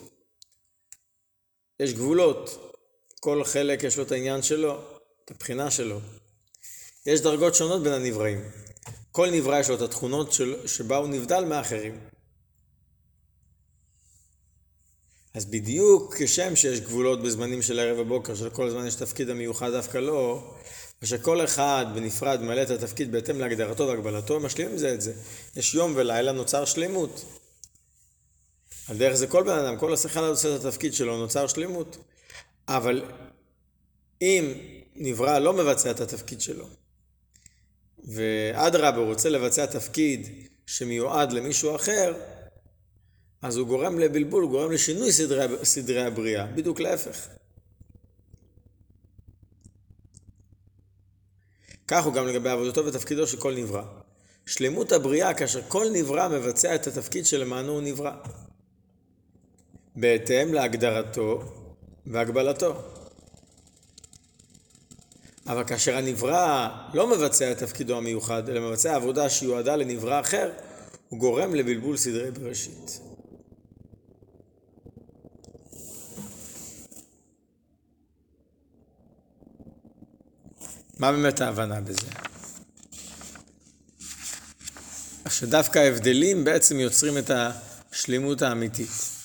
יש 1.81 1.93
גבולות, 1.93 2.68
כל 3.21 3.45
חלק 3.45 3.83
יש 3.83 3.97
לו 3.97 4.03
את 4.03 4.13
העניין 4.13 4.43
שלו, 4.43 4.81
את 5.25 5.31
הבחינה 5.31 5.71
שלו. 5.71 6.01
יש 7.07 7.21
דרגות 7.21 7.55
שונות 7.55 7.83
בין 7.83 7.93
הנבראים. 7.93 8.41
כל 9.13 9.31
נברא 9.31 9.59
יש 9.59 9.69
לו 9.69 9.75
את 9.75 9.81
התכונות 9.81 10.33
של, 10.33 10.67
שבה 10.67 10.97
הוא 10.97 11.09
נבדל 11.09 11.45
מאחרים. 11.45 11.99
אז 15.35 15.45
בדיוק 15.45 16.15
כשם 16.15 16.57
שיש 16.57 16.81
גבולות 16.81 17.23
בזמנים 17.23 17.63
של 17.63 17.79
ערב 17.79 17.99
ובוקר, 17.99 18.35
שלכל 18.35 18.71
זמן 18.71 18.87
יש 18.87 18.95
תפקיד 18.95 19.31
המיוחד 19.31 19.71
דווקא 19.71 19.99
לא, 19.99 20.55
ושכל 21.03 21.45
אחד 21.45 21.87
בנפרד 21.95 22.43
מלא 22.43 22.63
את 22.63 22.71
התפקיד 22.71 23.13
בהתאם 23.13 23.39
להגדרתו 23.39 23.89
והגבלתו, 23.89 24.41
משלימים 24.41 24.79
זה 24.79 24.95
את 24.95 25.01
זה. 25.01 25.13
יש 25.57 25.75
יום 25.75 25.93
ולילה 25.97 26.33
נוצר 26.33 26.65
שלמות. 26.65 27.25
על 28.89 28.97
דרך 28.97 29.15
זה 29.15 29.27
כל 29.27 29.43
בן 29.43 29.59
אדם, 29.59 29.79
כל 29.79 29.95
השכל 29.95 30.25
עושה 30.25 30.57
את 30.57 30.65
התפקיד 30.65 30.95
שלו, 30.95 31.19
נוצר 31.19 31.47
שלמות. 31.47 31.97
אבל 32.69 33.03
אם 34.23 34.53
נברא 34.97 35.39
לא 35.39 35.53
מבצע 35.53 35.91
את 35.91 36.01
התפקיד 36.01 36.41
שלו, 36.41 36.67
ואדרבה, 38.05 38.99
רוצה 38.99 39.29
לבצע 39.29 39.67
תפקיד 39.67 40.29
שמיועד 40.67 41.33
למישהו 41.33 41.77
אחר, 41.77 42.15
אז 43.43 43.57
הוא 43.57 43.67
גורם 43.67 43.99
לבלבול, 43.99 44.43
הוא 44.43 44.51
גורם 44.51 44.73
לשינוי 44.73 45.13
סדרי, 45.13 45.65
סדרי 45.65 46.03
הבריאה, 46.03 46.47
בדיוק 46.47 46.81
להפך. 46.81 47.29
כך 51.89 52.05
הוא 52.05 52.15
גם 52.15 52.27
לגבי 52.27 52.49
עבודתו 52.49 52.87
ותפקידו 52.87 53.27
של 53.27 53.41
כל 53.41 53.55
נברא. 53.55 53.83
שלמות 54.47 54.93
הבריאה 54.93 55.35
כאשר 55.35 55.63
כל 55.69 55.87
נברא 55.93 56.29
מבצע 56.29 56.75
את 56.75 56.87
התפקיד 56.87 57.27
שלמענו 57.27 57.73
הוא 57.73 57.83
נברא. 57.83 58.13
בהתאם 59.97 60.55
להגדרתו 60.55 61.58
והגבלתו. 62.09 62.83
אבל 65.47 65.65
כאשר 65.65 65.97
הנברא 65.97 66.69
לא 66.95 67.11
מבצע 67.11 67.53
את 67.53 67.59
תפקידו 67.59 67.97
המיוחד, 67.97 68.49
אלא 68.49 68.69
מבצע 68.71 68.95
עבודה 68.95 69.31
שיועדה 69.31 69.77
לנברא 69.77 70.21
אחר, 70.21 70.51
הוא 71.09 71.19
גורם 71.19 71.55
לבלבול 71.55 71.97
סדרי 71.97 72.31
בראשית. 72.31 73.01
מה 80.99 81.13
באמת 81.13 81.41
ההבנה 81.41 81.81
בזה? 81.81 82.07
שדווקא 85.29 85.79
ההבדלים 85.79 86.45
בעצם 86.45 86.81
יוצרים 86.81 87.19
את 87.19 87.31
השלימות 87.31 88.43
האמיתית. 88.43 89.18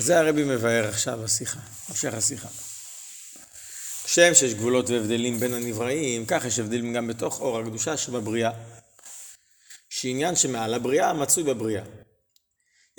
זה 0.00 0.18
הרבי 0.20 0.44
מבאר 0.44 0.88
עכשיו 0.88 1.18
בשיחה, 1.24 1.60
המשך 1.88 2.14
השיחה. 2.14 2.48
כשם 4.04 4.34
שיש 4.34 4.54
גבולות 4.54 4.90
והבדלים 4.90 5.40
בין 5.40 5.54
הנבראים, 5.54 6.26
כך 6.26 6.44
יש 6.44 6.58
הבדלים 6.58 6.92
גם 6.92 7.06
בתוך 7.06 7.40
אור 7.40 7.58
הקדושה 7.58 7.96
שבבריאה. 7.96 8.50
שעניין 9.88 10.36
שמעל 10.36 10.74
הבריאה 10.74 11.12
מצוי 11.12 11.44
בבריאה. 11.44 11.84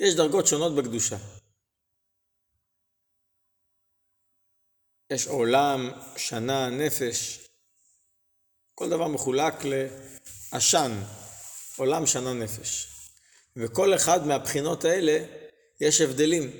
יש 0.00 0.14
דרגות 0.14 0.46
שונות 0.46 0.74
בקדושה. 0.74 1.16
יש 5.10 5.26
עולם, 5.26 5.90
שנה, 6.16 6.70
נפש. 6.70 7.48
כל 8.74 8.90
דבר 8.90 9.08
מחולק 9.08 9.54
לעשן, 10.52 10.92
עולם, 11.76 12.06
שנה, 12.06 12.32
נפש. 12.32 12.86
וכל 13.56 13.94
אחד 13.94 14.26
מהבחינות 14.26 14.84
האלה 14.84 15.24
יש 15.80 16.00
הבדלים. 16.00 16.50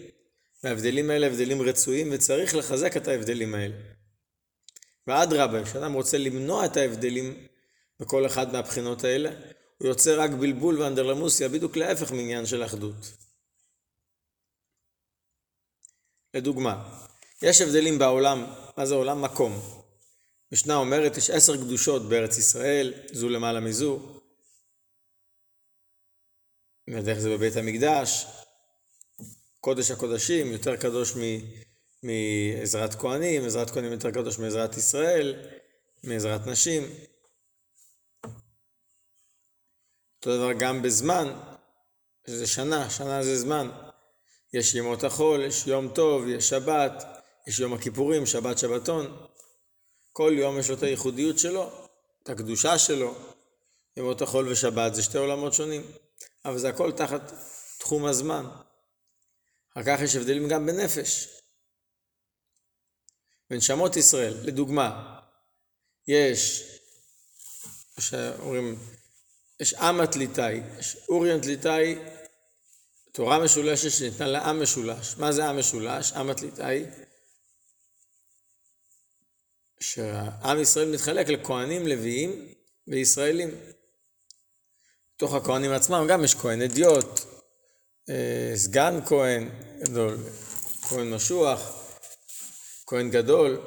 וההבדלים 0.63 1.11
האלה 1.11 1.27
הבדלים 1.27 1.63
רצויים 1.63 2.09
וצריך 2.13 2.55
לחזק 2.55 2.97
את 2.97 3.09
ההבדלים 3.09 3.55
האלה. 3.55 3.75
ואדרבה, 5.07 5.65
כשאדם 5.65 5.93
רוצה 5.93 6.19
למנוע 6.19 6.67
את 6.67 6.77
ההבדלים 6.77 7.47
בכל 8.01 8.27
אחד 8.27 8.53
מהבחינות 8.53 9.05
האלה, 9.05 9.31
הוא 9.79 9.89
יוצר 9.89 10.21
רק 10.21 10.31
בלבול 10.31 10.83
ואנדרלמוסיה, 10.83 11.49
בדיוק 11.49 11.77
להפך 11.77 12.13
מעניין 12.13 12.47
של 12.47 12.65
אחדות. 12.65 12.97
לדוגמה, 16.35 17.01
יש 17.43 17.61
הבדלים 17.61 17.99
בעולם, 17.99 18.45
מה 18.77 18.87
זה 18.87 18.95
עולם? 18.95 19.23
מקום. 19.23 19.61
משנה 20.53 20.75
אומרת, 20.75 21.17
יש 21.17 21.31
עשר 21.31 21.57
קדושות 21.57 22.09
בארץ 22.09 22.39
ישראל, 22.39 22.95
זו 23.13 23.29
למעלה 23.29 23.61
מזו. 23.61 24.21
ודרך 26.91 27.19
זה 27.19 27.31
בבית 27.31 27.57
המקדש, 27.57 28.27
קודש 29.61 29.91
הקודשים, 29.91 30.53
יותר 30.53 30.77
קדוש 30.77 31.15
מעזרת 32.03 32.95
כהנים, 32.95 33.45
עזרת 33.45 33.71
כהנים 33.71 33.93
יותר 33.93 34.11
קדוש 34.11 34.39
מעזרת 34.39 34.77
ישראל, 34.77 35.35
מעזרת 36.05 36.47
נשים. 36.47 36.83
אותו 40.17 40.37
דבר 40.37 40.53
גם 40.53 40.83
בזמן, 40.83 41.41
זה 42.27 42.47
שנה, 42.47 42.91
שנה 42.91 43.23
זה 43.23 43.39
זמן. 43.39 43.71
יש 44.55 44.75
ימות 44.75 45.05
החול, 45.05 45.45
יש 45.45 45.67
יום 45.67 45.89
טוב, 45.95 46.29
יש 46.29 46.49
שבת, 46.49 47.05
יש 47.47 47.61
יום 47.61 47.73
הכיפורים, 47.73 48.27
שבת 48.27 48.59
שבתון. 48.59 49.17
כל 50.13 50.33
יום 50.37 50.59
יש 50.59 50.71
לו 50.71 50.77
את 50.77 50.83
הייחודיות 50.83 51.39
שלו, 51.39 51.71
את 52.23 52.29
הקדושה 52.29 52.79
שלו. 52.79 53.15
ימות 53.97 54.23
החול 54.23 54.49
ושבת 54.49 54.95
זה 54.95 55.03
שתי 55.03 55.19
עולמות 55.19 55.55
שונים, 55.55 55.83
אבל 56.45 56.59
זה 56.59 56.69
הכל 56.69 56.93
תחת 56.93 57.33
תחום 57.79 58.05
הזמן. 58.05 58.47
אחר 59.79 59.97
כך 59.97 60.03
יש 60.03 60.17
הבדלים 60.17 60.49
גם 60.49 60.67
בנפש. 60.67 61.29
בנשמות 63.51 63.97
ישראל, 63.97 64.35
לדוגמה, 64.43 65.21
יש, 66.09 66.65
שאומרים, 68.01 68.79
יש 69.61 69.75
עם 69.75 70.01
התליטאי, 70.01 70.61
יש 70.79 70.97
אוריינט 71.09 71.45
ליטאי, 71.45 71.95
תורה 73.13 73.45
משולשת 73.45 73.91
שניתנה 73.91 74.27
לעם 74.27 74.63
משולש. 74.63 75.17
מה 75.17 75.33
זה 75.33 75.49
עם 75.49 75.59
משולש? 75.59 76.13
עם 76.13 76.31
התליטאי, 76.31 76.85
שעם 79.81 80.61
ישראל 80.61 80.95
מתחלק 80.95 81.29
לכהנים, 81.29 81.87
לוויים 81.87 82.55
וישראלים. 82.89 83.51
בתוך 85.17 85.35
הכהנים 85.35 85.73
עצמם 85.73 86.07
גם 86.09 86.25
יש 86.25 86.35
כהן 86.35 86.63
אדיוט, 86.63 87.21
סגן 88.55 89.01
כהן 89.07 89.49
גדול, 89.83 90.17
כהן 90.89 91.15
משוח, 91.15 91.61
כהן 92.87 93.11
גדול. 93.11 93.61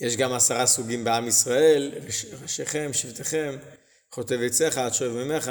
יש 0.00 0.16
גם 0.16 0.32
עשרה 0.32 0.66
סוגים 0.66 1.04
בעם 1.04 1.28
ישראל, 1.28 1.92
ראשיכם, 2.42 2.92
שבטיכם, 2.92 3.56
חוטב 4.12 4.38
עציך, 4.46 4.78
עד 4.78 4.94
שואב 4.94 5.12
ממך. 5.12 5.50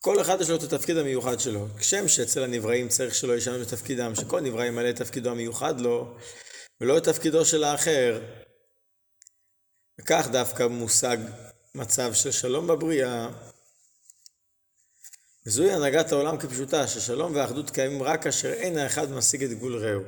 כל 0.00 0.20
אחד 0.20 0.40
יש 0.40 0.50
לו 0.50 0.56
את 0.56 0.62
התפקיד 0.62 0.96
המיוחד 0.96 1.40
שלו. 1.40 1.66
כשם 1.78 2.08
שאצל 2.08 2.42
הנבראים 2.42 2.88
צריך 2.88 3.14
שלא 3.14 3.36
ישנו 3.36 3.64
תפקידם, 3.64 4.14
שכל 4.14 4.40
נברא 4.40 4.64
ימלא 4.64 4.90
את 4.90 4.96
תפקידו 4.96 5.30
המיוחד 5.30 5.80
לו, 5.80 6.16
ולא 6.80 6.98
את 6.98 7.04
תפקידו 7.04 7.44
של 7.44 7.64
האחר. 7.64 8.20
וכך 10.00 10.28
דווקא 10.32 10.66
מושג 10.66 11.16
מצב 11.74 12.14
של 12.14 12.30
שלום 12.30 12.66
בבריאה. 12.66 13.28
וזוהי 15.46 15.72
הנהגת 15.72 16.12
העולם 16.12 16.36
כפשוטה, 16.36 16.86
ששלום 16.86 17.32
ואחדות 17.34 17.70
קיימים 17.70 18.02
רק 18.02 18.22
כאשר 18.22 18.52
אין 18.52 18.78
האחד 18.78 19.10
משיג 19.10 19.44
את 19.44 19.50
גבול 19.50 19.76
רעהו. 19.76 20.02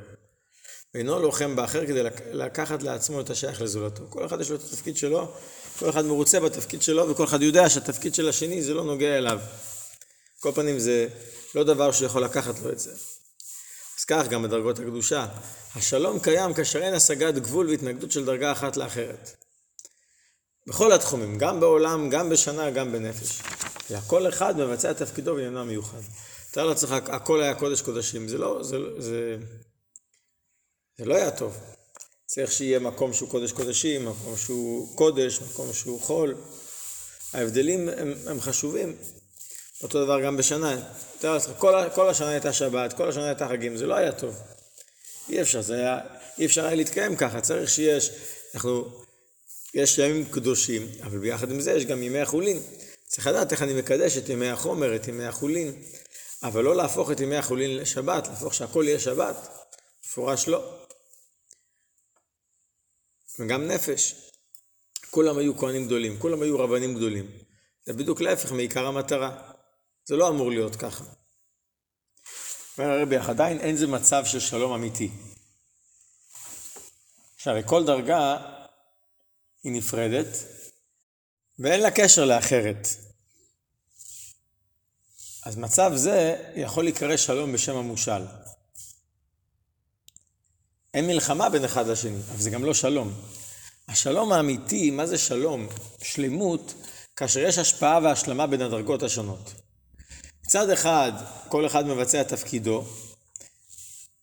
ואינו 0.95 1.19
לוחם 1.19 1.57
באחר 1.57 1.87
כדי 1.87 2.03
לקחת 2.33 2.83
לעצמו 2.83 3.21
את 3.21 3.31
השייך 3.31 3.63
לזולתו. 3.63 4.03
כל 4.11 4.27
אחד 4.27 4.41
יש 4.41 4.51
לו 4.51 4.57
את 4.57 4.61
התפקיד 4.61 4.97
שלו, 4.97 5.33
כל 5.79 5.91
אחד 5.91 6.05
מרוצה 6.05 6.41
בתפקיד 6.41 6.83
שלו, 6.83 7.11
וכל 7.11 7.25
אחד 7.25 7.43
יודע 7.43 7.71
שהתפקיד 7.71 8.15
של 8.15 8.29
השני 8.29 8.63
זה 8.63 8.75
לא 8.75 8.85
נוגע 8.85 9.19
אליו. 9.19 9.41
כל 10.41 10.53
פנים 10.53 10.79
זה 10.79 11.09
לא 11.55 11.65
דבר 11.65 11.93
שיכול 11.93 12.25
לקחת 12.25 12.59
לו 12.59 12.73
את 12.73 12.79
זה. 12.79 12.93
אז 13.99 14.05
כך 14.05 14.29
גם 14.29 14.43
בדרגות 14.43 14.79
הקדושה. 14.79 15.27
השלום 15.77 16.19
קיים 16.19 16.55
כאשר 16.55 16.83
אין 16.83 16.95
השגת 16.95 17.35
גבול 17.35 17.69
והתנגדות 17.69 18.13
של 18.13 18.25
דרגה 18.25 18.53
אחת 18.53 18.77
לאחרת. 18.77 19.44
בכל 20.67 20.93
התחומים, 20.93 21.39
גם 21.39 21.61
בעולם, 21.61 22.11
גם 22.11 22.29
בשנה, 22.31 22.71
גם 22.71 22.93
בנפש. 22.93 23.43
והכל 23.91 24.29
אחד 24.29 24.57
מבצע 24.59 24.91
את 24.91 24.97
תפקידו 24.97 25.35
בעניינו 25.35 25.61
המיוחד. 25.61 25.99
תאר 26.51 26.67
לעצמך, 26.67 26.91
הכל 26.91 27.43
היה 27.43 27.55
קודש 27.55 27.81
קודשים, 27.83 28.29
זה 28.29 28.39
לא, 28.39 28.63
זה, 28.63 28.77
זה, 28.99 29.37
זה 30.99 31.05
לא 31.05 31.15
היה 31.15 31.31
טוב. 31.31 31.57
צריך 32.27 32.53
שיהיה 32.53 32.79
מקום 32.79 33.13
שהוא 33.13 33.29
קודש 33.29 33.53
קודשים, 33.53 34.05
מקום 34.05 34.37
שהוא 34.37 34.97
קודש, 34.97 35.41
מקום 35.41 35.73
שהוא 35.73 36.01
חול. 36.01 36.35
ההבדלים 37.33 37.89
הם, 37.89 38.15
הם 38.27 38.41
חשובים. 38.41 38.97
אותו 39.83 40.05
דבר 40.05 40.21
גם 40.25 40.37
בשנה. 40.37 40.77
תאר 41.19 41.35
לעצמך, 41.35 41.53
כל, 41.59 41.75
כל 41.95 42.09
השנה 42.09 42.29
הייתה 42.29 42.53
שבת, 42.53 42.93
כל 42.93 43.09
השנה 43.09 43.27
הייתה 43.27 43.49
חגים, 43.49 43.77
זה 43.77 43.87
לא 43.87 43.95
היה 43.95 44.13
טוב. 44.13 44.35
אי 45.29 45.43
אפשר, 45.43 45.61
זה 45.61 45.75
היה, 45.75 45.99
אי 46.39 46.47
אפשר 46.47 46.67
היה 46.67 46.75
להתקיים 46.75 47.17
ככה, 47.17 47.41
צריך 47.41 47.71
שיש, 47.71 48.11
אנחנו, 48.55 49.04
יש 49.75 49.99
ימים 49.99 50.25
קדושים, 50.25 50.89
אבל 51.03 51.19
ביחד 51.19 51.51
עם 51.51 51.61
זה 51.61 51.73
יש 51.73 51.85
גם 51.85 52.03
ימי 52.03 52.21
החולין. 52.21 52.63
צריך 53.07 53.27
לדעת 53.27 53.53
איך 53.53 53.63
אני 53.63 53.75
מקדש 53.75 54.17
את 54.17 54.29
ימי 54.29 54.49
החומר, 54.49 54.97
את 54.97 55.09
ימי 55.09 55.25
החולין, 55.25 55.83
אבל 56.43 56.65
לא 56.65 56.77
להפוך 56.77 57.11
את 57.11 57.21
ימי 57.21 57.37
החולין 57.37 57.77
לשבת, 57.77 58.29
להפוך 58.29 58.55
שהכל 58.55 58.85
יהיה 58.87 59.01
שבת, 59.01 59.37
מפורש 60.05 60.49
לא. 60.49 60.87
וגם 63.39 63.67
נפש. 63.67 64.31
כולם 65.11 65.39
היו 65.39 65.59
כהנים 65.59 65.87
גדולים, 65.87 66.19
כולם 66.19 66.43
היו 66.43 66.59
רבנים 66.59 66.95
גדולים. 66.95 67.31
זה 67.85 67.93
בדיוק 67.93 68.21
להפך 68.21 68.53
מעיקר 68.53 68.87
המטרה. 68.87 69.53
זה 70.05 70.17
לא 70.17 70.29
אמור 70.29 70.51
להיות 70.51 70.77
ככה. 70.77 71.05
אומר 72.79 72.91
הרבי, 72.91 73.19
אך 73.19 73.29
עדיין 73.29 73.61
אין 73.61 73.77
זה 73.77 73.87
מצב 73.87 74.25
של 74.25 74.41
שלום 74.41 74.73
אמיתי. 74.73 75.11
שהרי 77.37 77.63
כל 77.67 77.85
דרגה 77.85 78.54
היא 79.65 79.73
נפרדת, 79.73 80.27
ואין 81.59 81.81
לה 81.81 81.91
קשר 81.91 82.25
לאחרת. 82.25 82.89
אז 85.45 85.57
מצב 85.57 85.93
זה 85.95 86.37
יכול 86.55 86.85
להיקרא 86.85 87.17
שלום 87.17 87.53
בשם 87.53 87.77
המושל. 87.77 88.23
אין 90.95 91.07
מלחמה 91.07 91.49
בין 91.49 91.65
אחד 91.65 91.87
לשני, 91.87 92.17
אבל 92.31 92.41
זה 92.41 92.51
גם 92.51 92.65
לא 92.65 92.75
שלום. 92.75 93.13
השלום 93.89 94.33
האמיתי, 94.33 94.91
מה 94.91 95.07
זה 95.07 95.19
שלום? 95.19 95.69
שלמות, 96.03 96.75
כאשר 97.17 97.41
יש 97.41 97.59
השפעה 97.59 98.01
והשלמה 98.03 98.47
בין 98.47 98.63
הדרגות 98.63 99.03
השונות. 99.03 99.53
מצד 100.45 100.71
אחד, 100.71 101.13
כל 101.49 101.67
אחד 101.67 101.87
מבצע 101.87 102.21
את 102.21 102.29
תפקידו, 102.29 102.85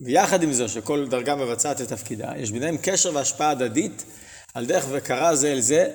ויחד 0.02 0.44
עם 0.44 0.54
זה 0.54 0.68
שכל 0.68 1.08
דרגה 1.10 1.36
מבצעת 1.36 1.82
את 1.82 1.88
תפקידה, 1.88 2.32
יש 2.38 2.52
ביניהם 2.52 2.78
קשר 2.82 3.16
והשפעה 3.16 3.50
הדדית 3.50 4.04
על 4.54 4.66
דרך 4.66 4.86
וקרא 4.92 5.36
זה 5.36 5.52
אל 5.52 5.60
זה, 5.60 5.92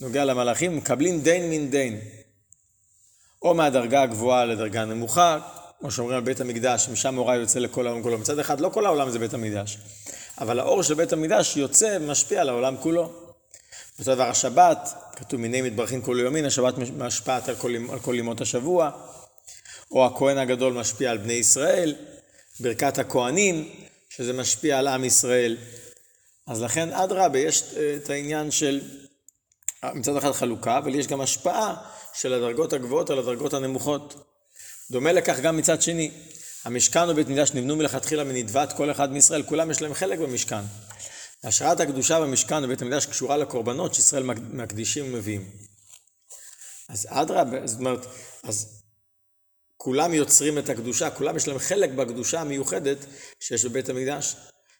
נוגע 0.00 0.24
למלאכים, 0.24 0.76
מקבלים 0.76 1.20
דין 1.20 1.50
מן 1.50 1.70
דין. 1.70 2.00
או 3.42 3.54
מהדרגה 3.54 4.02
הגבוהה 4.02 4.44
לדרגה 4.44 4.82
הנמוכה, 4.82 5.38
כמו 5.80 5.90
שאומרים 5.90 6.16
על 6.16 6.22
בית 6.22 6.40
המקדש, 6.40 6.88
משם 6.88 7.18
אורה 7.18 7.36
יוצא 7.36 7.58
לכל 7.58 7.86
העולם 7.86 8.02
כולו. 8.02 8.18
מצד 8.18 8.38
אחד, 8.38 8.60
לא 8.60 8.68
כל 8.68 8.86
העולם 8.86 9.10
זה 9.10 9.18
בית 9.18 9.34
המקדש, 9.34 9.78
אבל 10.40 10.60
האור 10.60 10.82
של 10.82 10.94
בית 10.94 11.12
המקדש 11.12 11.56
יוצא 11.56 11.98
ומשפיע 12.00 12.40
על 12.40 12.48
העולם 12.48 12.76
כולו. 12.76 13.12
אותו 13.98 14.14
דבר 14.14 14.28
השבת, 14.28 14.94
כתוב 15.16 15.40
מיני 15.40 15.62
מתברכין 15.62 16.02
כל 16.02 16.16
יומין, 16.20 16.44
השבת 16.44 16.74
משפעת 16.78 17.48
על 17.48 17.54
כל, 17.54 17.74
על 17.92 17.98
כל 17.98 18.14
ימות 18.18 18.40
השבוע, 18.40 18.90
או 19.90 20.06
הכהן 20.06 20.38
הגדול 20.38 20.72
משפיע 20.72 21.10
על 21.10 21.18
בני 21.18 21.32
ישראל, 21.32 21.94
ברכת 22.60 22.98
הכהנים, 22.98 23.68
שזה 24.08 24.32
משפיע 24.32 24.78
על 24.78 24.88
עם 24.88 25.04
ישראל. 25.04 25.56
אז 26.46 26.62
לכן, 26.62 26.92
אדרבה, 26.92 27.38
יש 27.38 27.62
אה, 27.76 27.96
את 27.96 28.10
העניין 28.10 28.50
של 28.50 28.80
מצד 29.94 30.16
אחד 30.16 30.32
חלוקה, 30.32 30.78
אבל 30.78 30.94
יש 30.94 31.06
גם 31.06 31.20
השפעה 31.20 31.76
של 32.14 32.32
הדרגות 32.32 32.72
הגבוהות 32.72 33.10
על 33.10 33.18
הדרגות 33.18 33.54
הנמוכות. 33.54 34.14
דומה 34.90 35.12
לכך 35.12 35.40
גם 35.40 35.56
מצד 35.56 35.82
שני. 35.82 36.10
המשכן 36.64 37.08
ובית 37.08 37.28
מקדש 37.28 37.50
נבנו 37.54 37.76
מלכתחילה 37.76 38.24
מנדבת 38.24 38.72
כל 38.72 38.90
אחד 38.90 39.12
מישראל, 39.12 39.42
כולם 39.42 39.70
יש 39.70 39.82
להם 39.82 39.94
חלק 39.94 40.18
במשכן. 40.18 40.60
השראת 41.44 41.80
הקדושה 41.80 42.20
במשכן 42.20 42.64
ובית 42.64 42.82
המקדש 42.82 43.06
קשורה 43.06 43.36
לקורבנות 43.36 43.94
שישראל 43.94 44.22
מקדישים 44.52 45.14
ומביאים. 45.14 45.50
אז 46.88 47.06
אדרבה, 47.10 47.66
זאת 47.66 47.78
אומרת, 47.78 48.06
אז 48.42 48.82
כולם 49.76 50.14
יוצרים 50.14 50.58
את 50.58 50.68
הקדושה, 50.68 51.10
כולם 51.10 51.36
יש 51.36 51.48
להם 51.48 51.58
חלק 51.58 51.90
בקדושה 51.90 52.40
המיוחדת 52.40 52.98
שיש 53.40 53.64
בבית 53.64 53.88
המקדש. 53.88 54.36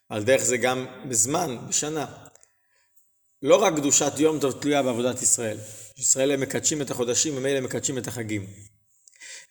על 0.08 0.24
דרך 0.24 0.42
זה 0.42 0.56
גם 0.56 0.86
בזמן, 1.08 1.56
בשנה. 1.68 2.06
לא 3.42 3.56
רק 3.56 3.76
קדושת 3.76 4.12
יום 4.18 4.40
טוב 4.40 4.52
תלויה 4.60 4.82
בעבודת 4.82 5.22
ישראל. 5.22 5.58
ישראל 5.98 6.30
הם 6.30 6.40
מקדשים 6.40 6.82
את 6.82 6.90
החודשים, 6.90 7.36
ומילא 7.36 7.60
מקדשים 7.60 7.98
את 7.98 8.06
החגים. 8.06 8.46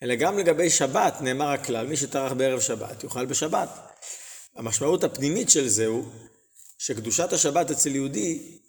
אלא 0.04 0.16
גם 0.16 0.38
לגבי 0.38 0.70
שבת 0.70 1.22
נאמר 1.22 1.48
הכלל, 1.48 1.88
מי 1.88 1.98
שטרח 1.98 2.32
בערב 2.32 2.60
שבת 2.60 3.04
יאכל 3.04 3.26
בשבת. 3.26 3.70
המשמעות 4.56 5.04
הפנימית 5.04 5.50
של 5.50 5.68
זה 5.68 5.86
הוא 5.86 6.06
שקדושת 6.78 7.34
השבת 7.34 7.72
אצל 7.72 7.96
יהודי 7.96 8.60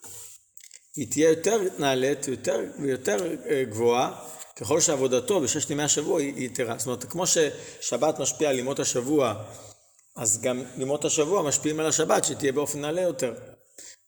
היא 0.97 1.11
תהיה 1.11 1.31
יותר 1.31 1.59
נעלית 1.79 2.29
יותר 2.29 2.61
ויותר 2.79 3.37
אה, 3.51 3.65
גבוהה 3.65 4.13
ככל 4.57 4.81
שעבודתו 4.81 5.41
בששת 5.41 5.71
ימי 5.71 5.83
השבוע 5.83 6.21
היא 6.21 6.47
יתרה. 6.47 6.79
זאת 6.79 6.87
אומרת, 6.87 7.05
כמו 7.05 7.25
ששבת 7.27 8.19
משפיע 8.19 8.51
על 8.51 8.59
ימות 8.59 8.81
השבוע, 8.81 9.45
אז 10.17 10.41
גם 10.41 10.63
ימות 10.79 11.05
השבוע 11.05 11.43
משפיעים 11.43 11.81
על 11.81 11.87
השבת 11.87 12.25
שתהיה 12.25 12.53
באופן 12.53 12.81
נעלה 12.81 13.01
יותר. 13.01 13.35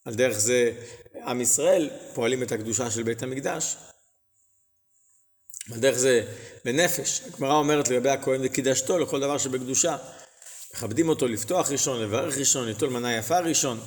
על 0.04 0.14
דרך 0.14 0.38
זה 0.38 0.72
עם 1.14 1.40
ישראל 1.40 1.90
פועלים 2.14 2.42
את 2.42 2.52
הקדושה 2.52 2.90
של 2.90 3.02
בית 3.02 3.22
המקדש. 3.22 3.76
על 5.72 5.80
דרך 5.80 5.96
זה 5.96 6.34
בנפש. 6.64 7.20
הגמרא 7.20 7.54
אומרת 7.54 7.88
לגבי 7.88 8.10
הכהן 8.10 8.40
וקידשתו 8.44 8.98
לכל 8.98 9.20
דבר 9.20 9.38
שבקדושה. 9.38 9.96
מכבדים 10.74 11.08
אותו 11.08 11.28
לפתוח 11.28 11.70
ראשון, 11.70 12.02
לברך 12.02 12.38
ראשון, 12.38 12.66
ליטול 12.66 12.90
מנה 12.90 13.16
יפה 13.16 13.38
ראשון. 13.38 13.80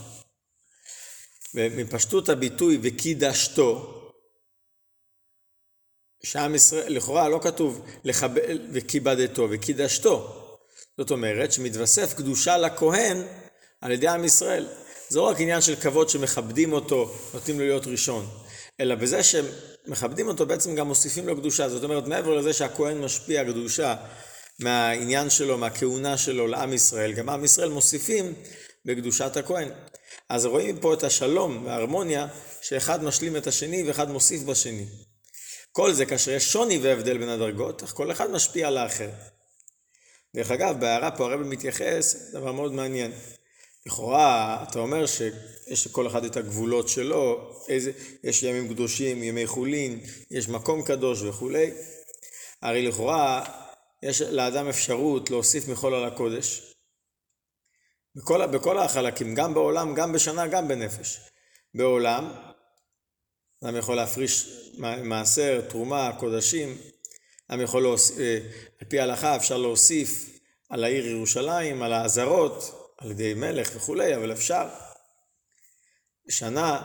ומפשטות 1.54 2.30
הביטוי 2.30 2.80
וקידשתו, 2.82 3.96
שעם 6.24 6.56
ישראל, 6.56 6.94
לכאורה 6.94 7.30
לא 7.30 7.40
כתוב 7.44 7.86
לחבל 8.04 8.70
וכיבדתו 8.74 9.48
וקידשתו. 9.52 10.49
זאת 11.00 11.12
אומרת 11.12 11.52
שמתווסף 11.52 12.14
קדושה 12.14 12.58
לכהן 12.58 13.24
על 13.82 13.92
ידי 13.92 14.08
עם 14.08 14.26
ישראל. 14.26 14.68
זה 15.10 15.20
לא 15.20 15.24
רק 15.24 15.40
עניין 15.40 15.62
של 15.62 15.76
כבוד 15.76 16.10
שמכבדים 16.10 16.74
אותו, 16.74 17.16
נותנים 17.34 17.60
לו 17.60 17.66
להיות 17.66 17.88
ראשון, 17.88 18.28
אלא 18.80 18.96
בזה 18.96 19.22
שמכבדים 19.24 20.28
אותו 20.28 20.46
בעצם 20.46 20.76
גם 20.76 20.88
מוסיפים 20.88 21.28
לו 21.28 21.38
קדושה. 21.38 21.70
זאת 21.70 21.84
אומרת, 21.84 22.08
מעבר 22.08 22.38
לזה 22.38 22.54
שהכהן 22.54 22.98
משפיע 22.98 23.44
קדושה 23.44 23.96
מהעניין 24.60 25.30
שלו, 25.30 25.58
מהכהונה 25.58 26.18
שלו 26.18 26.48
לעם 26.48 26.74
ישראל, 26.74 27.14
גם 27.14 27.30
עם 27.30 27.46
ישראל 27.46 27.70
מוסיפים 27.70 28.34
בקדושת 28.86 29.38
הכהן. 29.38 29.70
אז 30.30 30.46
רואים 30.46 30.80
פה 30.80 30.94
את 30.94 31.04
השלום 31.04 31.66
וההרמוניה, 31.66 32.28
שאחד 32.62 33.04
משלים 33.04 33.36
את 33.36 33.48
השני 33.48 33.84
ואחד 33.84 34.12
מוסיף 34.12 34.42
בשני. 34.42 34.86
כל 35.72 35.94
זה 35.94 36.06
כאשר 36.06 36.32
יש 36.32 36.52
שוני 36.54 36.78
והבדל 36.78 37.18
בין 37.18 37.30
הדרגות, 37.30 37.84
אך 37.84 37.90
כל 37.90 38.12
אחד 38.12 38.32
משפיע 38.32 38.68
על 38.68 38.78
האחר. 38.78 39.10
דרך 40.36 40.52
אגב, 40.52 40.80
בהערה 40.80 41.12
פה 41.12 41.26
הרב 41.26 41.40
מתייחס, 41.40 42.32
דבר 42.34 42.52
מאוד 42.52 42.74
מעניין. 42.74 43.12
לכאורה, 43.86 44.66
אתה 44.70 44.80
אומר 44.80 45.06
שיש 45.06 45.88
לכל 45.88 46.08
אחד 46.08 46.26
את 46.26 46.38
הגבולות 46.38 46.90
שלו, 46.90 47.54
איזה, 47.70 47.92
יש 48.24 48.44
ימים 48.44 48.74
קדושים, 48.74 49.24
ימי 49.24 49.48
חולין, 49.48 50.00
יש 50.32 50.50
מקום 50.50 50.84
קדוש 50.84 51.22
וכולי. 51.22 51.72
הרי 52.62 52.88
לכאורה, 52.88 53.46
יש 54.04 54.22
לאדם 54.22 54.68
אפשרות 54.68 55.30
להוסיף 55.30 55.68
מחול 55.68 55.94
על 55.94 56.06
הקודש. 56.06 56.74
בכל, 58.16 58.46
בכל 58.48 58.78
החלקים, 58.78 59.36
גם 59.36 59.54
בעולם, 59.54 59.94
גם 59.96 60.14
בשנה, 60.14 60.48
גם 60.48 60.68
בנפש. 60.68 61.20
בעולם, 61.74 62.32
אדם 63.64 63.76
יכול 63.76 63.96
להפריש 63.96 64.50
מעשר, 65.04 65.62
תרומה, 65.70 66.12
קודשים, 66.20 66.78
אדם 67.50 67.62
יכול 67.62 67.82
להוסיף, 67.82 68.20
אה, 68.20 68.40
על 68.82 68.88
פי 68.88 69.00
ההלכה 69.00 69.36
אפשר 69.36 69.58
להוסיף 69.58 70.40
על 70.70 70.84
העיר 70.84 71.08
ירושלים, 71.08 71.82
על 71.84 71.94
האזהרות, 71.94 72.94
על 72.98 73.12
ידי 73.12 73.34
מלך 73.34 73.72
וכולי, 73.76 74.16
אבל 74.16 74.32
אפשר. 74.32 74.68
בשנה 76.28 76.82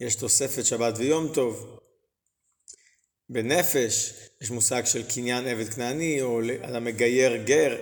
יש 0.00 0.14
תוספת 0.14 0.64
שבת 0.64 0.94
ויום 0.96 1.34
טוב. 1.34 1.80
בנפש 3.28 4.12
יש 4.40 4.50
מושג 4.50 4.84
של 4.84 5.02
קניין 5.14 5.46
עבד 5.46 5.68
כנעני, 5.68 6.22
או 6.22 6.40
אדם 6.62 6.84
מגייר 6.84 7.36
גר, 7.36 7.80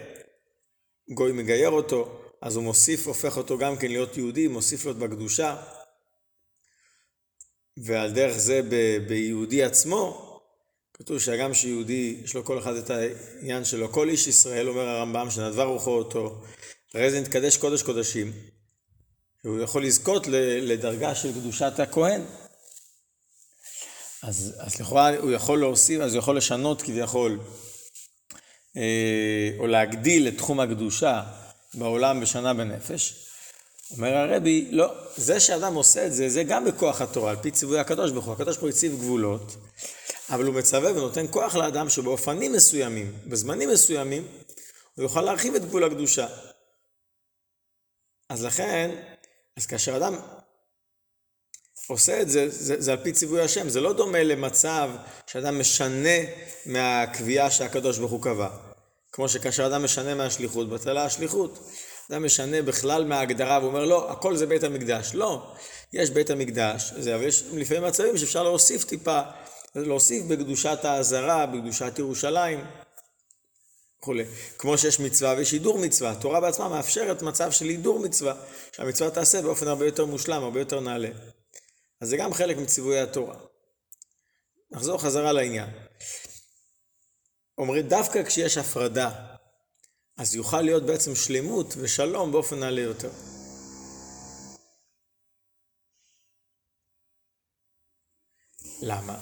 גוי 1.14 1.32
מגייר 1.32 1.70
אותו, 1.70 2.22
אז 2.42 2.56
הוא 2.56 2.64
מוסיף, 2.64 3.06
הופך 3.06 3.37
אותו 3.37 3.58
גם 3.58 3.76
כן 3.76 3.88
להיות 3.88 4.16
יהודי, 4.16 4.48
מוסיף 4.48 4.85
לו 4.85 4.94
בקדושה. 4.94 5.62
ועל 7.76 8.12
דרך 8.12 8.37
זה 8.37 8.62
ב- 8.70 8.98
ביהודי 9.08 9.62
עצמו, 9.62 10.21
כתוב 11.04 11.18
שהגם 11.18 11.54
שיהודי, 11.54 12.16
יש 12.24 12.34
לו 12.34 12.44
כל 12.44 12.58
אחד 12.58 12.74
את 12.74 12.90
העניין 12.90 13.64
שלו, 13.64 13.92
כל 13.92 14.08
איש 14.08 14.26
ישראל, 14.26 14.68
אומר 14.68 14.88
הרמב"ם, 14.88 15.30
שנדבה 15.30 15.64
רוחו 15.64 15.90
אותו, 15.90 16.42
הרי 16.94 17.10
זה 17.10 17.20
נתקדש 17.20 17.56
קודש 17.56 17.82
קודשים, 17.82 18.32
שהוא 19.42 19.60
יכול 19.60 19.84
לזכות 19.84 20.26
לדרגה 20.62 21.14
של 21.14 21.32
קדושת 21.32 21.80
הכהן. 21.80 22.20
אז, 24.22 24.54
אז 24.58 24.80
לכאורה 24.80 25.18
הוא 25.18 25.30
יכול 25.32 25.60
להוסיף, 25.60 26.00
אז 26.00 26.14
הוא 26.14 26.18
יכול 26.18 26.36
לשנות 26.36 26.82
כביכול, 26.82 27.40
אה, 28.76 29.50
או 29.58 29.66
להגדיל 29.66 30.28
את 30.28 30.36
תחום 30.36 30.60
הקדושה 30.60 31.22
בעולם 31.74 32.20
בשנה 32.20 32.54
בנפש. 32.54 33.32
אומר 33.96 34.16
הרבי, 34.16 34.68
לא, 34.70 34.94
זה 35.16 35.40
שאדם 35.40 35.74
עושה 35.74 36.07
את 36.07 36.12
זה, 36.12 36.28
זה 36.28 36.42
גם 36.42 36.64
בכוח 36.64 37.00
התורה, 37.00 37.31
על 37.31 37.37
פי 37.37 37.50
ציווי 37.50 37.78
הקדוש 37.78 38.11
ברוך 38.11 38.24
הוא. 38.24 38.35
הקדוש 38.35 38.57
ברוך 38.57 38.62
הוא 38.62 38.70
הציב 38.70 38.92
גבולות, 38.92 39.57
אבל 40.31 40.44
הוא 40.44 40.55
מצווה 40.55 40.92
ונותן 40.92 41.26
כוח 41.31 41.55
לאדם 41.55 41.88
שבאופנים 41.88 42.52
מסוימים, 42.52 43.12
בזמנים 43.26 43.68
מסוימים, 43.68 44.28
הוא 44.94 45.02
יוכל 45.02 45.22
להרחיב 45.22 45.55
את 45.55 45.64
גבול 45.64 45.85
הקדושה. 45.85 46.26
אז 48.28 48.44
לכן, 48.44 48.90
אז 49.57 49.66
כאשר 49.66 49.96
אדם 49.96 50.14
עושה 51.88 52.22
את 52.22 52.31
זה, 52.31 52.48
זה, 52.48 52.81
זה 52.81 52.92
על 52.92 52.98
פי 53.02 53.12
ציווי 53.12 53.42
השם, 53.42 53.68
זה 53.68 53.81
לא 53.81 53.92
דומה 53.92 54.22
למצב 54.22 54.90
שאדם 55.26 55.59
משנה 55.59 56.18
מהקביעה 56.66 57.50
שהקדוש 57.50 57.98
ברוך 57.98 58.12
הוא 58.12 58.22
קבע. 58.22 58.48
כמו 59.12 59.28
שכאשר 59.28 59.66
אדם 59.66 59.85
משנה 59.85 60.14
מהשליחות, 60.14 60.68
בטלה 60.68 61.05
השליחות. 61.05 61.59
אדם 62.12 62.25
משנה 62.25 62.62
בכלל 62.62 63.05
מההגדרה 63.05 63.59
ואומר 63.62 63.85
לא, 63.85 64.12
הכל 64.12 64.37
זה 64.37 64.46
בית 64.46 64.64
המקדש. 64.64 65.14
לא, 65.14 65.53
יש 65.92 66.11
בית 66.11 66.31
המקדש, 66.31 66.92
זה, 66.98 67.14
אבל 67.14 67.25
יש 67.25 67.44
לפעמים 67.53 67.83
מצבים 67.83 68.18
שאפשר 68.18 68.42
להוסיף 68.42 68.85
טיפה, 68.85 69.20
להוסיף 69.75 70.25
בקדושת 70.25 70.85
האזהרה, 70.85 71.46
בקדושת 71.46 71.98
ירושלים. 71.98 72.64
וכולי. 73.98 74.25
כמו 74.59 74.79
שיש 74.79 75.01
מצווה 75.01 75.35
ויש 75.37 75.53
הידור 75.53 75.79
מצווה, 75.79 76.11
התורה 76.11 76.40
בעצמה 76.40 76.68
מאפשרת 76.68 77.22
מצב 77.22 77.53
של 77.53 77.64
הידור 77.64 77.98
מצווה, 77.98 78.35
שהמצווה 78.72 79.11
תעשה 79.11 79.42
באופן 79.42 79.68
הרבה 79.68 79.87
יותר 79.87 80.07
מושלם, 80.07 80.42
הרבה 80.42 80.61
יותר 80.61 80.81
נעלה. 80.81 81.09
אז 82.01 82.09
זה 82.09 82.16
גם 82.16 82.35
חלק 82.35 82.57
מציווי 82.57 83.01
התורה. 83.01 83.35
נחזור 84.70 84.98
חזרה 84.98 85.33
לעניין. 85.33 85.68
אומרים, 87.59 87.88
דווקא 87.88 88.22
כשיש 88.22 88.59
הפרדה, 88.59 89.32
אז 90.22 90.35
יוכל 90.35 90.61
להיות 90.61 90.87
בעצם 90.87 91.14
שלמות 91.14 91.74
ושלום 91.78 92.32
באופן 92.32 92.58
נעלה 92.58 92.80
יותר. 92.80 93.11
למה? 98.82 99.16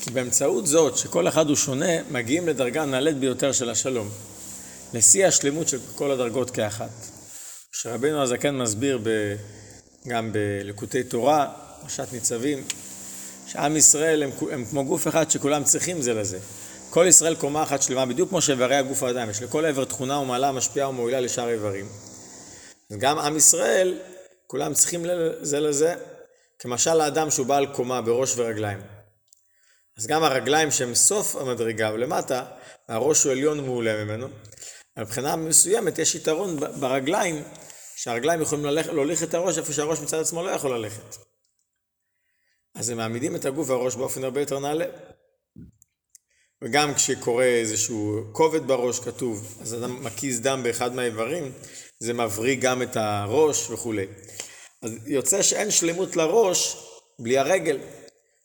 כי 0.00 0.10
באמצעות 0.10 0.66
זאת, 0.66 0.98
שכל 0.98 1.28
אחד 1.28 1.48
הוא 1.48 1.56
שונה, 1.56 2.02
מגיעים 2.10 2.48
לדרגה 2.48 2.84
נעלית 2.84 3.16
ביותר 3.16 3.52
של 3.52 3.70
השלום. 3.70 4.08
לשיא 4.92 5.26
השלמות 5.26 5.68
של 5.68 5.78
כל 5.94 6.10
הדרגות 6.10 6.50
כאחת. 6.50 6.90
שרבנו 7.72 8.22
הזקן 8.22 8.56
מסביר 8.56 8.98
ב, 9.02 9.36
גם 10.08 10.32
בלקוטי 10.32 11.02
תורה, 11.02 11.52
פרשת 11.80 12.12
ניצבים, 12.12 12.64
שעם 13.46 13.76
ישראל 13.76 14.22
הם, 14.22 14.30
הם 14.50 14.64
כמו 14.64 14.84
גוף 14.84 15.08
אחד 15.08 15.30
שכולם 15.30 15.64
צריכים 15.64 16.02
זה 16.02 16.14
לזה. 16.14 16.38
כל 16.94 17.06
ישראל 17.08 17.34
קומה 17.34 17.62
אחת 17.62 17.82
שלמה, 17.82 18.06
בדיוק 18.06 18.28
כמו 18.28 18.42
שאיברי 18.42 18.76
הגוף 18.76 19.02
האדם, 19.02 19.30
יש 19.30 19.42
לכל 19.42 19.64
עבר 19.64 19.84
תכונה 19.84 20.18
ומעלה 20.18 20.52
משפיעה 20.52 20.88
ומועילה 20.88 21.20
לשאר 21.20 21.48
איברים. 21.48 21.88
גם 22.98 23.18
עם 23.18 23.36
ישראל, 23.36 23.98
כולם 24.46 24.74
צריכים 24.74 25.06
זה 25.40 25.60
לזה, 25.60 25.94
כמשל 26.58 27.00
האדם 27.00 27.30
שהוא 27.30 27.46
בעל 27.46 27.66
קומה 27.66 28.00
בראש 28.00 28.36
ורגליים. 28.36 28.80
אז 29.98 30.06
גם 30.06 30.24
הרגליים 30.24 30.70
שהם 30.70 30.94
סוף 30.94 31.36
המדרגה 31.36 31.90
ולמטה, 31.94 32.44
הראש 32.88 33.24
הוא 33.24 33.32
עליון 33.32 33.60
ומעולה 33.60 34.04
ממנו. 34.04 34.28
מבחינה 34.98 35.36
מסוימת 35.36 35.98
יש 35.98 36.14
יתרון 36.14 36.56
ברגליים, 36.80 37.44
שהרגליים 37.96 38.42
יכולים 38.42 38.64
ללכת, 38.64 38.92
להוליך 38.92 39.22
את 39.22 39.34
הראש 39.34 39.58
איפה 39.58 39.72
שהראש 39.72 40.00
מצד 40.00 40.18
עצמו 40.20 40.42
לא 40.42 40.50
יכול 40.50 40.76
ללכת. 40.76 41.16
אז 42.74 42.90
הם 42.90 42.96
מעמידים 42.96 43.36
את 43.36 43.44
הגוף 43.44 43.70
והראש 43.70 43.96
באופן 43.96 44.24
הרבה 44.24 44.40
יותר 44.40 44.58
נעלה. 44.58 44.86
וגם 46.64 46.94
כשקורה 46.94 47.44
איזשהו 47.44 48.20
כובד 48.32 48.66
בראש 48.66 49.00
כתוב, 49.00 49.58
אז 49.60 49.74
אדם 49.74 50.04
מקיז 50.04 50.40
דם 50.40 50.60
באחד 50.62 50.94
מהאיברים, 50.94 51.52
זה 51.98 52.12
מבריא 52.12 52.56
גם 52.60 52.82
את 52.82 52.96
הראש 52.96 53.70
וכולי. 53.70 54.06
אז 54.82 54.92
יוצא 55.06 55.42
שאין 55.42 55.70
שלמות 55.70 56.16
לראש 56.16 56.76
בלי 57.18 57.38
הרגל. 57.38 57.78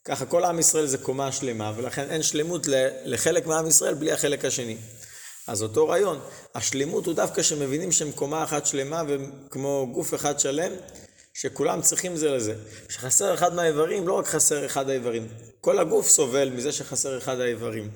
ככה 0.05 0.25
כל 0.25 0.43
עם 0.45 0.59
ישראל 0.59 0.85
זה 0.85 0.97
קומה 0.97 1.31
שלמה, 1.31 1.73
ולכן 1.75 2.09
אין 2.09 2.23
שלמות 2.23 2.67
לחלק 3.05 3.47
מעם 3.47 3.67
ישראל 3.67 3.93
בלי 3.93 4.11
החלק 4.11 4.45
השני. 4.45 4.77
אז 5.47 5.63
אותו 5.63 5.87
רעיון, 5.87 6.19
השלמות 6.55 7.05
הוא 7.05 7.13
דווקא 7.13 7.43
שמבינים 7.43 7.91
שהם 7.91 8.11
קומה 8.11 8.43
אחת 8.43 8.65
שלמה 8.65 9.03
וכמו 9.07 9.89
גוף 9.93 10.13
אחד 10.13 10.39
שלם, 10.39 10.71
שכולם 11.33 11.81
צריכים 11.81 12.15
זה 12.15 12.31
לזה. 12.31 12.55
כשחסר 12.87 13.33
אחד 13.33 13.53
מהאיברים, 13.53 14.07
לא 14.07 14.13
רק 14.13 14.27
חסר 14.27 14.65
אחד 14.65 14.89
האיברים, 14.89 15.27
כל 15.61 15.79
הגוף 15.79 16.09
סובל 16.09 16.49
מזה 16.49 16.71
שחסר 16.71 17.17
אחד 17.17 17.39
האיברים. 17.39 17.91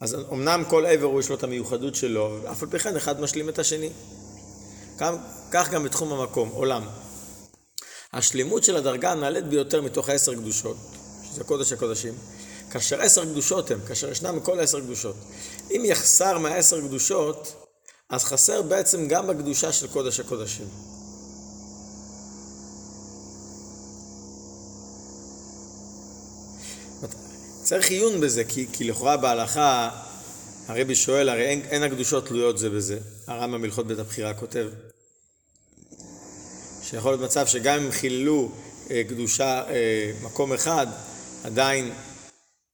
אז 0.00 0.16
אמנם 0.32 0.64
כל 0.70 0.86
הוא 1.02 1.20
יש 1.20 1.28
לו 1.28 1.34
את 1.36 1.42
המיוחדות 1.42 1.94
שלו, 1.94 2.38
אף 2.52 2.62
על 2.62 2.68
פי 2.68 2.78
כן 2.78 2.96
אחד 2.96 3.20
משלים 3.20 3.48
את 3.48 3.58
השני. 3.58 3.90
כך 5.50 5.70
גם 5.70 5.84
בתחום 5.84 6.12
המקום, 6.12 6.48
עולם. 6.48 6.88
השלמות 8.12 8.64
של 8.64 8.76
הדרגה 8.76 9.12
הנעלית 9.12 9.44
ביותר 9.44 9.82
מתוך 9.82 10.08
העשר 10.08 10.34
קדושות, 10.34 10.76
שזה 11.24 11.44
קודש 11.44 11.72
הקודשים, 11.72 12.14
כאשר 12.70 13.00
עשר 13.00 13.24
קדושות 13.24 13.70
הם, 13.70 13.80
כאשר 13.88 14.10
ישנם 14.10 14.36
מכל 14.36 14.60
עשר 14.60 14.80
קדושות. 14.80 15.16
אם 15.70 15.82
יחסר 15.84 16.38
מהעשר 16.38 16.80
קדושות, 16.80 17.66
אז 18.10 18.24
חסר 18.24 18.62
בעצם 18.62 19.08
גם 19.08 19.26
בקדושה 19.26 19.72
של 19.72 19.88
קודש 19.88 20.20
הקודשים. 20.20 20.91
צריך 27.62 27.90
עיון 27.90 28.20
בזה, 28.20 28.44
כי, 28.44 28.66
כי 28.72 28.84
לכאורה 28.84 29.16
בהלכה 29.16 29.90
הרבי 30.68 30.94
שואל, 30.94 31.28
הרי 31.28 31.42
אין, 31.42 31.60
אין 31.70 31.82
הקדושות 31.82 32.26
תלויות 32.26 32.58
זה 32.58 32.70
בזה. 32.70 32.98
הרמב"ם 33.26 33.64
הלכות 33.64 33.86
בית 33.86 33.98
הבחירה 33.98 34.34
כותב, 34.34 34.68
שיכול 36.82 37.12
להיות 37.12 37.22
מצב 37.22 37.46
שגם 37.46 37.82
אם 37.82 37.90
חיללו 37.90 38.52
אה, 38.90 39.02
קדושה 39.08 39.62
אה, 39.68 40.12
מקום 40.22 40.52
אחד, 40.52 40.86
עדיין 41.44 41.92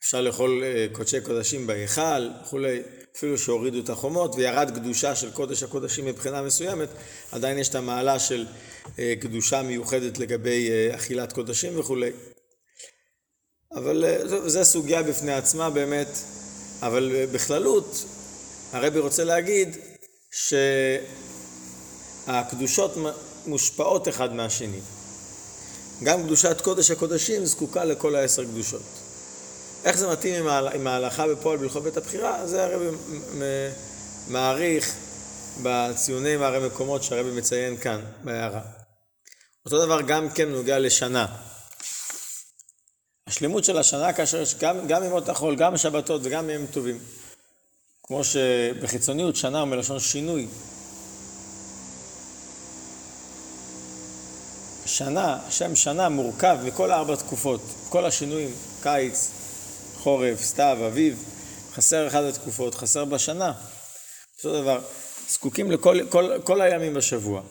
אפשר 0.00 0.20
לאכול 0.20 0.64
אה, 0.64 0.86
קודשי 0.92 1.20
קודשים 1.20 1.66
בהיכל 1.66 2.28
וכולי, 2.42 2.80
אפילו 3.16 3.38
שהורידו 3.38 3.78
את 3.80 3.90
החומות 3.90 4.34
וירד 4.34 4.70
קדושה 4.74 5.14
של 5.14 5.30
קודש 5.30 5.62
הקודשים 5.62 6.04
מבחינה 6.04 6.42
מסוימת, 6.42 6.88
עדיין 7.32 7.58
יש 7.58 7.68
את 7.68 7.74
המעלה 7.74 8.18
של 8.18 8.46
אה, 8.98 9.14
קדושה 9.20 9.62
מיוחדת 9.62 10.18
לגבי 10.18 10.70
אה, 10.70 10.96
אכילת 10.96 11.32
קודשים 11.32 11.78
וכולי. 11.78 12.10
אבל 13.74 14.04
זו 14.46 14.64
סוגיה 14.64 15.02
בפני 15.02 15.32
עצמה 15.32 15.70
באמת, 15.70 16.18
אבל 16.82 17.26
בכללות 17.32 18.04
הרבי 18.72 18.98
רוצה 18.98 19.24
להגיד 19.24 19.76
שהקדושות 22.26 22.94
מושפעות 23.46 24.08
אחד 24.08 24.32
מהשני. 24.32 24.80
גם 26.02 26.22
קדושת 26.22 26.60
קודש 26.60 26.90
הקודשים 26.90 27.44
זקוקה 27.46 27.84
לכל 27.84 28.14
העשר 28.14 28.44
קדושות. 28.44 28.82
איך 29.84 29.96
זה 29.98 30.08
מתאים 30.08 30.48
עם 30.48 30.86
ההלכה 30.86 31.28
בפועל 31.28 31.56
בהלכות 31.56 31.82
בית 31.82 31.96
הבחירה? 31.96 32.46
זה 32.46 32.64
הרבי 32.64 32.96
מעריך 34.28 34.94
בציוני 35.62 36.36
מערי 36.36 36.66
מקומות 36.66 37.02
שהרבי 37.02 37.30
מציין 37.30 37.76
כאן, 37.76 38.00
בהערה. 38.24 38.60
אותו 39.64 39.86
דבר 39.86 40.00
גם 40.00 40.30
כן 40.30 40.48
נוגע 40.48 40.78
לשנה. 40.78 41.26
השלמות 43.28 43.64
של 43.64 43.78
השנה 43.78 44.12
כאשר 44.12 44.42
יש 44.42 44.54
גם, 44.54 44.86
גם 44.86 45.04
ימות 45.04 45.28
החול, 45.28 45.56
גם 45.56 45.76
שבתות 45.76 46.20
וגם 46.24 46.50
ימים 46.50 46.66
טובים. 46.66 46.98
כמו 48.02 48.24
שבחיצוניות 48.24 49.36
שנה 49.36 49.60
הוא 49.60 49.68
מלשון 49.68 50.00
שינוי. 50.00 50.46
שנה, 54.86 55.38
השם 55.46 55.76
שנה 55.76 56.08
מורכב 56.08 56.58
מכל 56.64 56.92
ארבע 56.92 57.16
תקופות, 57.16 57.60
כל 57.88 58.06
השינויים, 58.06 58.50
קיץ, 58.82 59.30
חורף, 59.96 60.42
סתיו, 60.42 60.78
אביב, 60.86 61.24
חסר 61.72 62.06
אחד 62.06 62.24
התקופות, 62.24 62.74
חסר 62.74 63.04
בשנה. 63.04 63.52
אותו 64.36 64.62
דבר, 64.62 64.80
זקוקים 65.28 65.70
לכל 65.70 65.98
כל, 66.08 66.32
כל 66.44 66.60
הימים 66.60 66.94
בשבוע. 66.94 67.42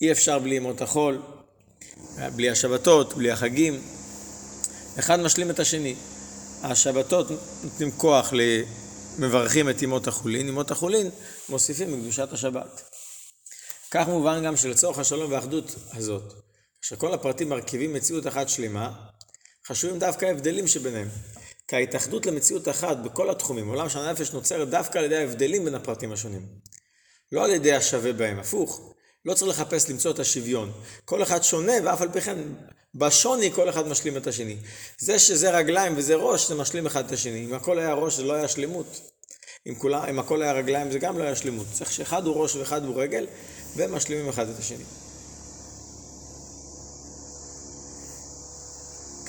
אי 0.00 0.12
אפשר 0.12 0.38
בלי 0.38 0.54
ימות 0.54 0.82
החול, 0.82 1.22
בלי 2.34 2.50
השבתות, 2.50 3.14
בלי 3.14 3.30
החגים. 3.30 3.95
אחד 4.98 5.20
משלים 5.20 5.50
את 5.50 5.58
השני. 5.58 5.94
השבתות 6.62 7.26
נותנים 7.64 7.90
כוח 7.90 8.32
למברכים 9.18 9.70
את 9.70 9.82
ימות 9.82 10.08
החולין, 10.08 10.48
ימות 10.48 10.70
החולין 10.70 11.10
מוסיפים 11.48 11.98
מקדושת 11.98 12.32
השבת. 12.32 12.82
כך 13.90 14.08
מובן 14.08 14.44
גם 14.44 14.56
שלצורך 14.56 14.98
השלום 14.98 15.32
והאחדות 15.32 15.74
הזאת, 15.92 16.34
שכל 16.82 17.14
הפרטים 17.14 17.48
מרכיבים 17.48 17.92
מציאות 17.92 18.26
אחת 18.26 18.48
שלמה, 18.48 18.92
חשובים 19.66 19.98
דווקא 19.98 20.26
ההבדלים 20.26 20.66
שביניהם. 20.66 21.08
כי 21.68 21.76
ההתאחדות 21.76 22.26
למציאות 22.26 22.68
אחת 22.68 22.96
בכל 22.96 23.30
התחומים, 23.30 23.68
עולם 23.68 23.88
של 23.88 23.98
הנפש 23.98 24.32
נוצרת 24.32 24.68
דווקא 24.68 24.98
על 24.98 25.04
ידי 25.04 25.16
ההבדלים 25.16 25.64
בין 25.64 25.74
הפרטים 25.74 26.12
השונים. 26.12 26.46
לא 27.32 27.44
על 27.44 27.50
ידי 27.50 27.72
השווה 27.72 28.12
בהם, 28.12 28.38
הפוך. 28.38 28.94
לא 29.26 29.34
צריך 29.34 29.60
לחפש 29.60 29.90
למצוא 29.90 30.10
את 30.10 30.18
השוויון. 30.18 30.72
כל 31.04 31.22
אחד 31.22 31.42
שונה, 31.42 31.72
ואף 31.84 32.00
על 32.00 32.08
פי 32.12 32.20
כן, 32.20 32.38
בשוני 32.94 33.52
כל 33.52 33.68
אחד 33.68 33.88
משלים 33.88 34.16
את 34.16 34.26
השני. 34.26 34.56
זה 34.98 35.18
שזה 35.18 35.50
רגליים 35.50 35.94
וזה 35.96 36.14
ראש, 36.14 36.48
זה 36.48 36.54
משלים 36.54 36.86
אחד 36.86 37.06
את 37.06 37.12
השני. 37.12 37.44
אם 37.44 37.54
הכל 37.54 37.78
היה 37.78 37.94
ראש, 37.94 38.14
זה 38.16 38.22
לא 38.22 38.32
היה 38.32 38.48
שלמות. 38.48 39.00
אם, 39.66 39.74
כולה, 39.74 40.10
אם 40.10 40.18
הכל 40.18 40.42
היה 40.42 40.52
רגליים, 40.52 40.92
זה 40.92 40.98
גם 40.98 41.18
לא 41.18 41.24
היה 41.24 41.36
שלמות. 41.36 41.66
צריך 41.72 41.92
שאחד 41.92 42.26
הוא 42.26 42.42
ראש 42.42 42.56
ואחד 42.56 42.84
הוא 42.84 43.02
רגל, 43.02 43.26
והם 43.76 43.94
משלימים 43.94 44.28
אחד 44.28 44.48
את 44.48 44.58
השני. 44.58 44.84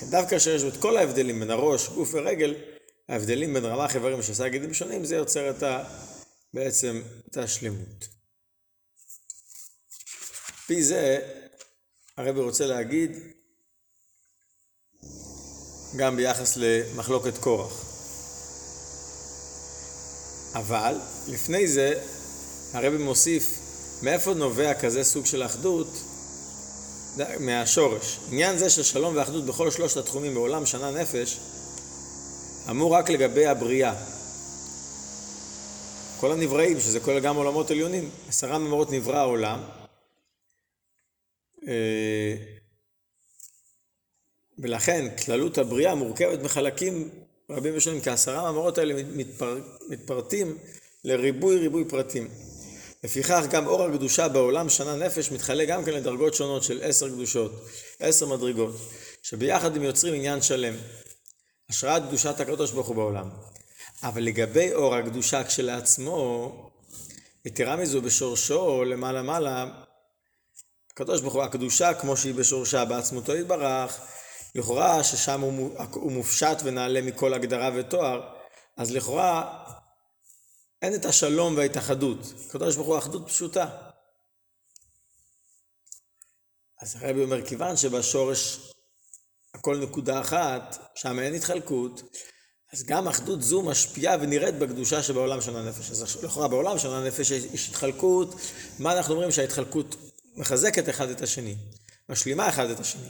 דווקא 0.10 0.39
שיש 0.39 0.63
את 0.63 0.77
כל 0.77 0.97
ההבדלים 0.97 1.39
בין 1.39 1.51
הראש, 1.51 1.89
גוף 1.89 2.10
ורגל, 2.13 2.55
ההבדלים 3.10 3.53
בין 3.53 3.65
רמ"ח 3.65 3.95
איברים 3.95 4.23
שעשה 4.23 4.49
גידים 4.49 4.73
שונים, 4.73 5.05
זה 5.05 5.15
יוצר 5.15 5.49
את 5.49 5.63
ה... 5.63 5.83
בעצם 6.53 7.01
את 7.29 7.38
השלמות. 7.38 8.16
פי 10.67 10.84
זה 10.84 11.19
הרבי 12.17 12.39
רוצה 12.39 12.65
להגיד 12.65 13.12
גם 15.97 16.15
ביחס 16.15 16.58
למחלוקת 16.58 17.38
קורח. 17.38 17.86
אבל 20.56 20.95
לפני 21.27 21.67
זה 21.67 22.03
הרבי 22.73 22.97
מוסיף 22.97 23.60
מאיפה 24.01 24.34
נובע 24.34 24.73
כזה 24.73 25.03
סוג 25.03 25.25
של 25.25 25.45
אחדות 25.45 25.88
מהשורש. 27.39 28.19
עניין 28.32 28.58
זה 28.58 28.69
של 28.69 28.84
שלום 28.84 29.15
ואחדות 29.15 29.45
בכל 29.45 29.71
שלושת 29.71 29.97
התחומים 29.97 30.34
בעולם 30.34 30.65
שנה 30.65 30.91
נפש, 30.91 31.39
אמור 32.69 32.93
רק 32.95 33.10
לגבי 33.10 33.45
הבריאה. 33.45 33.93
כל 36.19 36.32
הנבראים, 36.32 36.80
שזה 36.80 36.99
כולל 36.99 37.19
גם 37.19 37.36
עולמות 37.36 37.71
עליונים, 37.71 38.10
עשרה 38.27 38.58
ממורות 38.58 38.91
נברא 38.91 39.17
העולם. 39.17 39.60
אה, 41.67 42.36
ולכן 44.60 45.15
כללות 45.25 45.58
הבריאה 45.58 45.95
מורכבת 45.95 46.39
מחלקים 46.43 47.10
רבים 47.49 47.73
ושונים, 47.77 48.01
כי 48.01 48.10
העשרה 48.10 48.39
המאמרות 48.39 48.77
האלה 48.77 49.03
מתפר, 49.03 49.60
מתפרטים 49.89 50.58
לריבוי 51.03 51.58
ריבוי 51.58 51.86
פרטים. 51.86 52.27
לפיכך 53.03 53.43
גם 53.51 53.67
אור 53.67 53.84
הקדושה 53.84 54.27
בעולם 54.27 54.69
שנה 54.69 54.95
נפש 54.95 55.32
מתחלק 55.32 55.67
גם 55.67 55.86
כן 55.86 55.93
לדרגות 55.93 56.34
שונות 56.34 56.63
של 56.63 56.80
עשר 56.84 57.10
קדושות, 57.10 57.65
עשר 57.99 58.25
מדרגות, 58.25 58.75
שביחד 59.23 59.75
הם 59.75 59.84
יוצרים 59.84 60.13
עניין 60.13 60.41
שלם. 60.41 60.73
השראת 61.69 62.03
קדושת 62.08 62.39
הקדוש 62.39 62.71
ברוך 62.71 62.88
הוא 62.88 62.95
בעולם. 62.95 63.30
אבל 64.03 64.23
לגבי 64.23 64.73
אור 64.73 64.95
הקדושה 64.95 65.43
כשלעצמו, 65.43 66.53
יתרה 67.45 67.75
מזו 67.75 68.01
בשורשו 68.01 68.84
למעלה 68.84 69.21
מעלה, 69.21 69.65
הקדוש 70.97 71.21
ברוך 71.21 71.33
הוא, 71.33 71.43
הקדושה 71.43 71.93
כמו 71.93 72.17
שהיא 72.17 72.33
בשורשה 72.33 72.86
בעצמותו 72.86 73.36
יתברך, 73.36 73.99
לכאורה 74.55 75.03
ששם 75.03 75.41
הוא 75.41 76.12
מופשט 76.12 76.57
ונעלה 76.63 77.01
מכל 77.01 77.33
הגדרה 77.33 77.69
ותואר, 77.75 78.33
אז 78.77 78.91
לכאורה 78.91 79.63
אין 80.81 80.95
את 80.95 81.05
השלום 81.05 81.57
וההתאחדות. 81.57 82.17
הקדוש 82.47 82.75
ברוך 82.75 82.88
הוא 82.88 82.97
אחדות 82.97 83.27
פשוטה. 83.27 83.67
אז 86.81 86.95
הרבי 86.95 87.23
אומר, 87.23 87.45
כיוון 87.45 87.77
שבשורש 87.77 88.71
הכל 89.53 89.77
נקודה 89.77 90.21
אחת, 90.21 90.91
שם 90.95 91.19
אין 91.19 91.33
התחלקות, 91.33 92.01
אז 92.73 92.83
גם 92.83 93.07
אחדות 93.07 93.41
זו 93.41 93.62
משפיעה 93.62 94.15
ונראית 94.21 94.55
בקדושה 94.55 95.03
שבעולם 95.03 95.41
של 95.41 95.57
הנפש. 95.57 95.91
אז 95.91 96.23
לכאורה 96.23 96.47
בעולם 96.47 96.79
של 96.79 96.93
הנפש 96.93 97.31
יש 97.31 97.69
התחלקות, 97.69 98.36
מה 98.79 98.97
אנחנו 98.97 99.13
אומרים 99.13 99.31
שההתחלקות 99.31 99.95
מחזקת 100.38 100.89
אחד 100.89 101.10
את 101.10 101.21
השני, 101.21 101.56
משלימה 102.10 102.50
אחד 102.50 102.69
את 102.69 102.80
השני. 102.80 103.10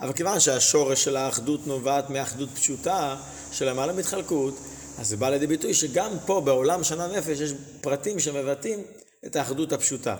אבל 0.00 0.12
כיוון 0.12 0.40
שהשורש 0.40 1.04
של 1.04 1.16
האחדות 1.16 1.66
נובעת 1.66 2.10
מאחדות 2.10 2.48
פשוטה, 2.54 3.16
של 3.52 3.70
למעלה 3.70 3.92
מתחלקות, 3.92 4.54
אז 4.98 5.08
זה 5.08 5.16
בא 5.16 5.30
לידי 5.30 5.46
ביטוי 5.46 5.74
שגם 5.74 6.12
פה 6.26 6.40
בעולם 6.40 6.84
שנה 6.84 7.06
נפש 7.06 7.40
יש 7.40 7.52
פרטים 7.80 8.20
שמבטאים 8.20 8.84
את 9.26 9.36
האחדות 9.36 9.72
הפשוטה. 9.72 10.16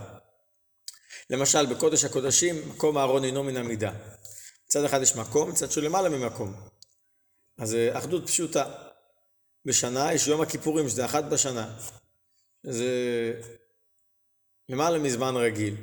למשל, 1.30 1.66
בקודש 1.66 2.04
הקודשים, 2.04 2.68
מקום 2.68 2.98
הארון 2.98 3.24
אינו 3.24 3.42
מן 3.42 3.56
המידה. 3.56 3.92
מצד 4.66 4.84
אחד 4.84 5.02
יש 5.02 5.16
מקום, 5.16 5.50
מצד 5.50 5.70
שהוא 5.70 5.84
למעלה 5.84 6.08
ממקום. 6.08 6.54
אז 7.58 7.68
זה 7.70 7.90
אחדות 7.92 8.26
פשוטה. 8.26 8.64
בשנה 9.64 10.12
יש 10.12 10.26
יום 10.26 10.40
הכיפורים, 10.40 10.88
שזה 10.88 11.04
אחת 11.04 11.24
בשנה. 11.24 11.78
זה 12.62 12.86
למעלה 14.68 14.98
מזמן 14.98 15.36
רגיל. 15.36 15.76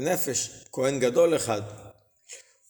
בנפש, 0.00 0.50
כהן 0.72 1.00
גדול 1.00 1.36
אחד. 1.36 1.62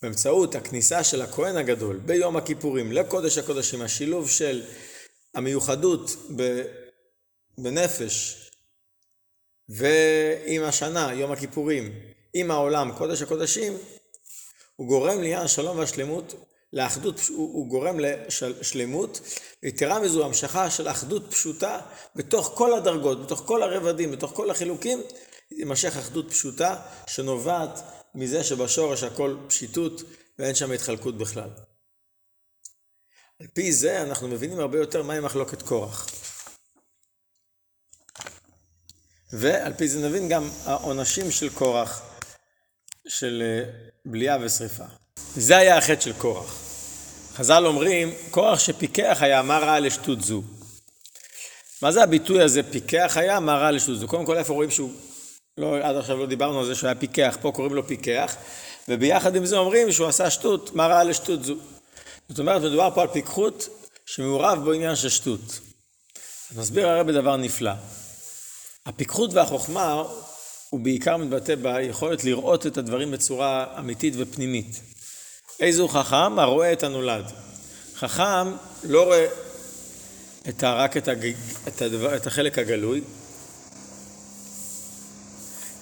באמצעות 0.02 0.54
הכניסה 0.54 1.04
של 1.04 1.22
הכהן 1.22 1.56
הגדול 1.56 1.96
ביום 1.96 2.36
הכיפורים 2.36 2.92
לקודש 2.92 3.38
הקודשים, 3.38 3.82
השילוב 3.82 4.30
של 4.30 4.62
המיוחדות 5.34 6.10
בנפש 7.58 8.36
ועם 9.68 10.62
השנה, 10.64 11.14
יום 11.14 11.32
הכיפורים, 11.32 11.92
עם 12.34 12.50
העולם, 12.50 12.92
קודש 12.98 13.22
הקודשים, 13.22 13.78
הוא 14.76 14.88
גורם 14.88 15.16
לעניין 15.16 15.42
השלום 15.42 15.78
והשלמות, 15.78 16.34
לאחדות, 16.72 17.20
הוא, 17.28 17.54
הוא 17.54 17.66
גורם 17.66 17.96
לשלמות, 18.00 19.20
ויתרה 19.62 20.00
מזו 20.00 20.24
המשכה 20.24 20.70
של 20.70 20.88
אחדות 20.88 21.30
פשוטה 21.30 21.80
בתוך 22.16 22.52
כל 22.54 22.74
הדרגות, 22.74 23.24
בתוך 23.24 23.42
כל 23.46 23.62
הרבדים, 23.62 24.12
בתוך 24.12 24.30
כל 24.34 24.50
החילוקים, 24.50 25.02
תימשך 25.56 25.96
אחדות 25.96 26.30
פשוטה 26.30 26.82
שנובעת 27.06 27.80
מזה 28.14 28.44
שבשורש 28.44 29.02
הכל 29.02 29.36
פשיטות 29.46 30.02
ואין 30.38 30.54
שם 30.54 30.72
התחלקות 30.72 31.18
בכלל. 31.18 31.50
על 33.40 33.46
פי 33.52 33.72
זה 33.72 34.02
אנחנו 34.02 34.28
מבינים 34.28 34.60
הרבה 34.60 34.78
יותר 34.78 35.02
מהי 35.02 35.20
מחלוקת 35.20 35.62
קורח. 35.62 36.06
ועל 39.32 39.72
פי 39.74 39.88
זה 39.88 40.08
נבין 40.08 40.28
גם 40.28 40.50
העונשים 40.64 41.30
של 41.30 41.54
קורח, 41.54 42.02
של 43.08 43.42
אה, 43.42 43.70
בליעה 44.04 44.38
ושריפה. 44.40 44.84
זה 45.36 45.56
היה 45.56 45.78
החטא 45.78 46.00
של 46.00 46.12
קורח. 46.12 46.54
חז"ל 47.34 47.66
אומרים, 47.66 48.14
כוח 48.30 48.58
שפיקח 48.58 49.18
היה, 49.20 49.42
מה 49.42 49.58
רע 49.58 49.80
לשטות 49.80 50.20
זו? 50.20 50.42
מה 51.82 51.92
זה 51.92 52.02
הביטוי 52.02 52.42
הזה, 52.42 52.62
פיקח 52.62 53.16
היה, 53.16 53.40
מה 53.40 53.56
רע 53.56 53.70
לשטות 53.70 53.98
זו? 53.98 54.08
קודם 54.08 54.26
כל, 54.26 54.36
איפה 54.36 54.52
רואים 54.52 54.70
שהוא, 54.70 54.92
לא, 55.60 55.76
עד 55.82 55.96
עכשיו 55.96 56.16
לא 56.16 56.26
דיברנו 56.26 56.60
על 56.60 56.66
זה 56.66 56.74
שהוא 56.74 56.88
היה 56.88 56.94
פיקח, 56.94 57.36
פה 57.40 57.52
קוראים 57.52 57.74
לו 57.74 57.86
פיקח, 57.86 58.36
וביחד 58.88 59.36
עם 59.36 59.46
זה 59.46 59.56
אומרים 59.56 59.92
שהוא 59.92 60.06
עשה 60.06 60.30
שטות, 60.30 60.74
מה 60.74 60.86
רע 60.86 61.04
לשטות 61.04 61.44
זו? 61.44 61.54
זאת 62.28 62.38
אומרת, 62.38 62.62
מדובר 62.62 62.90
פה 62.94 63.02
על 63.02 63.08
פיקחות 63.08 63.68
שמעורב 64.06 64.64
בעניין 64.64 64.96
של 64.96 65.08
שטות. 65.08 65.60
אז 66.50 66.58
מסביר 66.58 66.88
הרב 66.88 67.10
דבר 67.10 67.36
נפלא. 67.36 67.72
הפיקחות 68.86 69.34
והחוכמה 69.34 70.02
הוא 70.70 70.80
בעיקר 70.80 71.16
מתבטא 71.16 71.54
ביכולת 71.54 72.24
לראות 72.24 72.66
את 72.66 72.78
הדברים 72.78 73.10
בצורה 73.10 73.66
אמיתית 73.78 74.14
ופנימית. 74.16 74.80
איזו 75.60 75.88
חכם? 75.88 76.38
הרואה 76.38 76.72
את 76.72 76.82
הנולד. 76.82 77.24
חכם 77.96 78.52
לא 78.84 79.04
רואה 79.04 79.26
את 80.48 80.62
ה, 80.62 80.74
רק 80.74 80.96
את, 80.96 81.08
הג... 81.08 81.32
את, 81.68 81.82
הדבר, 81.82 82.16
את 82.16 82.26
החלק 82.26 82.58
הגלוי, 82.58 83.00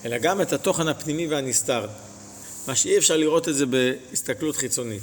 אלא 0.04 0.18
גם 0.18 0.40
את 0.40 0.52
התוכן 0.52 0.88
הפנימי 0.88 1.26
והנסתר, 1.26 1.86
מה 2.66 2.76
שאי 2.76 2.98
אפשר 2.98 3.16
לראות 3.16 3.48
את 3.48 3.54
זה 3.54 3.66
בהסתכלות 3.66 4.56
חיצונית. 4.56 5.02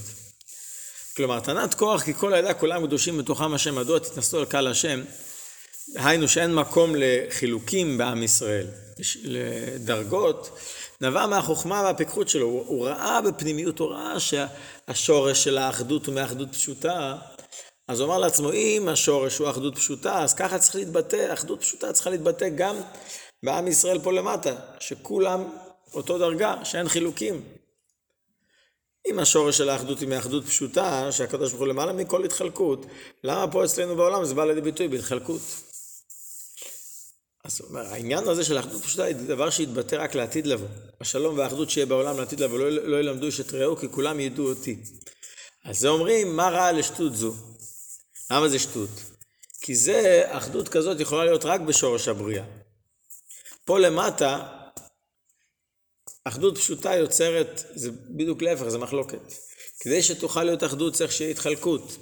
כלומר, 1.17 1.39
תנת 1.39 1.73
כוח 1.73 2.03
כי 2.03 2.13
כל 2.13 2.33
העדה 2.33 2.53
כולם 2.53 2.87
קדושים 2.87 3.17
בתוכם 3.17 3.53
השם, 3.53 3.75
מדוע 3.75 3.99
תתנסו 3.99 4.39
על 4.39 4.45
קהל 4.45 4.67
השם? 4.67 5.01
היינו 5.95 6.27
שאין 6.27 6.55
מקום 6.55 6.93
לחילוקים 6.97 7.97
בעם 7.97 8.23
ישראל, 8.23 8.67
לדרגות, 9.23 10.59
נבע 11.01 11.27
מהחוכמה 11.27 11.81
והפיקחות 11.85 12.29
שלו. 12.29 12.45
הוא, 12.45 12.63
הוא 12.67 12.87
ראה 12.87 13.21
בפנימיות, 13.21 13.79
הוא 13.79 13.89
ראה 13.89 14.15
שהשורש 14.19 15.43
של 15.43 15.57
האחדות 15.57 16.05
הוא 16.05 16.15
מאחדות 16.15 16.51
פשוטה. 16.51 17.15
אז 17.87 17.99
הוא 17.99 18.07
אמר 18.07 18.17
לעצמו, 18.17 18.53
אם 18.53 18.87
השורש 18.89 19.37
הוא 19.37 19.49
אחדות 19.49 19.75
פשוטה, 19.75 20.23
אז 20.23 20.33
ככה 20.33 20.59
צריך 20.59 20.75
להתבטא, 20.75 21.33
אחדות 21.33 21.61
פשוטה 21.61 21.93
צריכה 21.93 22.09
להתבטא 22.09 22.49
גם 22.49 22.75
בעם 23.43 23.67
ישראל 23.67 23.99
פה 23.99 24.13
למטה, 24.13 24.55
שכולם 24.79 25.43
אותו 25.93 26.17
דרגה, 26.17 26.65
שאין 26.65 26.89
חילוקים. 26.89 27.41
אם 29.07 29.19
השורש 29.19 29.57
של 29.57 29.69
האחדות 29.69 29.99
היא 29.99 30.09
מאחדות 30.09 30.45
פשוטה, 30.45 31.11
שהקדוש 31.11 31.51
ברוך 31.51 31.61
הוא 31.61 31.67
למעלה 31.67 31.93
מכל 31.93 32.25
התחלקות, 32.25 32.85
למה 33.23 33.51
פה 33.51 33.65
אצלנו 33.65 33.95
בעולם 33.95 34.25
זה 34.25 34.33
בא 34.33 34.45
לידי 34.45 34.61
ביטוי 34.61 34.87
בהתחלקות? 34.87 35.41
אז 37.43 37.61
הוא 37.61 37.69
אומר, 37.69 37.85
העניין 37.87 38.27
הזה 38.27 38.43
של 38.43 38.57
האחדות 38.57 38.81
פשוטה 38.81 39.03
היא 39.03 39.15
דבר 39.15 39.49
שיתבטא 39.49 39.95
רק 39.95 40.15
לעתיד 40.15 40.47
לבוא. 40.47 40.67
השלום 41.01 41.37
והאחדות 41.37 41.69
שיהיה 41.69 41.85
בעולם 41.85 42.17
לעתיד 42.17 42.39
לבוא, 42.39 42.59
לא, 42.59 42.69
לא 42.69 42.99
ילמדו 42.99 43.25
איש 43.25 43.39
את 43.39 43.53
רעהו, 43.53 43.77
כי 43.77 43.89
כולם 43.89 44.19
ידעו 44.19 44.49
אותי. 44.49 44.77
אז 45.65 45.79
זה 45.79 45.89
אומרים, 45.89 46.35
מה 46.35 46.49
רע 46.49 46.71
לשטות 46.71 47.15
זו? 47.15 47.33
למה 48.31 48.49
זה 48.49 48.59
שטות? 48.59 48.89
כי 49.61 49.75
זה, 49.75 50.23
אחדות 50.25 50.69
כזאת 50.69 50.99
יכולה 50.99 51.25
להיות 51.25 51.45
רק 51.45 51.61
בשורש 51.61 52.07
הבריאה. 52.07 52.43
פה 53.65 53.79
למטה, 53.79 54.47
אחדות 56.23 56.57
פשוטה 56.57 56.95
יוצרת, 56.95 57.63
זה 57.75 57.91
בדיוק 57.91 58.41
להפך, 58.41 58.67
זה 58.67 58.77
מחלוקת. 58.77 59.33
כדי 59.79 60.03
שתוכל 60.03 60.43
להיות 60.43 60.63
אחדות 60.63 60.93
צריך 60.93 61.11
שיהיה 61.11 61.31
התחלקות. 61.31 61.97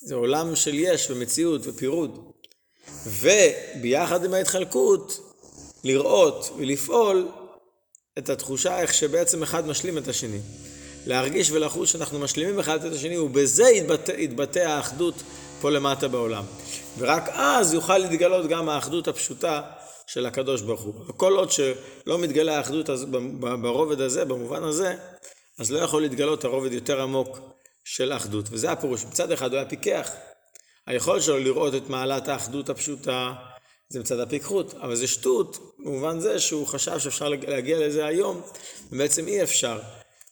זה 0.00 0.14
עולם 0.14 0.56
של 0.56 0.74
יש 0.74 1.10
ומציאות 1.10 1.60
ופירוד. 1.64 2.32
וביחד 3.06 4.24
עם 4.24 4.34
ההתחלקות, 4.34 5.32
לראות 5.84 6.50
ולפעול 6.58 7.28
את 8.18 8.28
התחושה 8.28 8.80
איך 8.80 8.94
שבעצם 8.94 9.42
אחד 9.42 9.66
משלים 9.66 9.98
את 9.98 10.08
השני. 10.08 10.38
להרגיש 11.06 11.50
ולחוש 11.50 11.92
שאנחנו 11.92 12.18
משלימים 12.18 12.58
אחד 12.58 12.84
את 12.84 12.92
השני, 12.92 13.18
ובזה 13.18 13.68
יתבטא, 13.68 14.12
יתבטא 14.12 14.58
האחדות 14.58 15.14
פה 15.60 15.70
למטה 15.70 16.08
בעולם. 16.08 16.44
ורק 16.98 17.28
אז 17.28 17.74
יוכל 17.74 17.98
להתגלות 17.98 18.46
גם 18.46 18.68
האחדות 18.68 19.08
הפשוטה 19.08 19.62
של 20.06 20.26
הקדוש 20.26 20.62
ברוך 20.62 20.80
הוא. 20.80 20.94
וכל 21.08 21.32
עוד 21.32 21.50
שלא 21.50 22.18
מתגלה 22.18 22.56
האחדות 22.56 22.90
ברובד 23.40 24.00
הזה, 24.00 24.24
במובן 24.24 24.62
הזה, 24.62 24.96
אז 25.58 25.72
לא 25.72 25.78
יכול 25.78 26.02
להתגלות 26.02 26.44
הרובד 26.44 26.72
יותר 26.72 27.02
עמוק 27.02 27.38
של 27.84 28.12
אחדות. 28.12 28.44
וזה 28.50 28.72
הפירוש. 28.72 29.04
מצד 29.04 29.32
אחד 29.32 29.50
הוא 29.50 29.56
היה 29.56 29.68
פיקח. 29.68 30.10
היכולת 30.86 31.22
שלו 31.22 31.38
לראות 31.38 31.74
את 31.74 31.88
מעלת 31.88 32.28
האחדות 32.28 32.68
הפשוטה 32.68 33.32
זה 33.88 34.00
מצד 34.00 34.20
הפיקחות, 34.20 34.74
אבל 34.74 34.94
זה 34.94 35.06
שטות 35.06 35.76
במובן 35.78 36.20
זה 36.20 36.40
שהוא 36.40 36.66
חשב 36.66 36.98
שאפשר 36.98 37.28
להגיע 37.28 37.78
לזה 37.78 38.06
היום, 38.06 38.42
ובעצם 38.90 39.28
אי 39.28 39.42
אפשר 39.42 39.80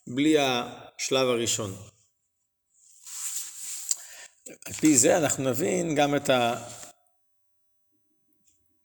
בלי 0.06 0.36
השלב 0.38 1.28
הראשון. 1.28 1.74
על 4.66 4.72
פי 4.72 4.96
זה 4.96 5.16
אנחנו 5.16 5.50
נבין 5.50 5.94
גם 5.94 6.16
את 6.16 6.30
ה... 6.30 6.54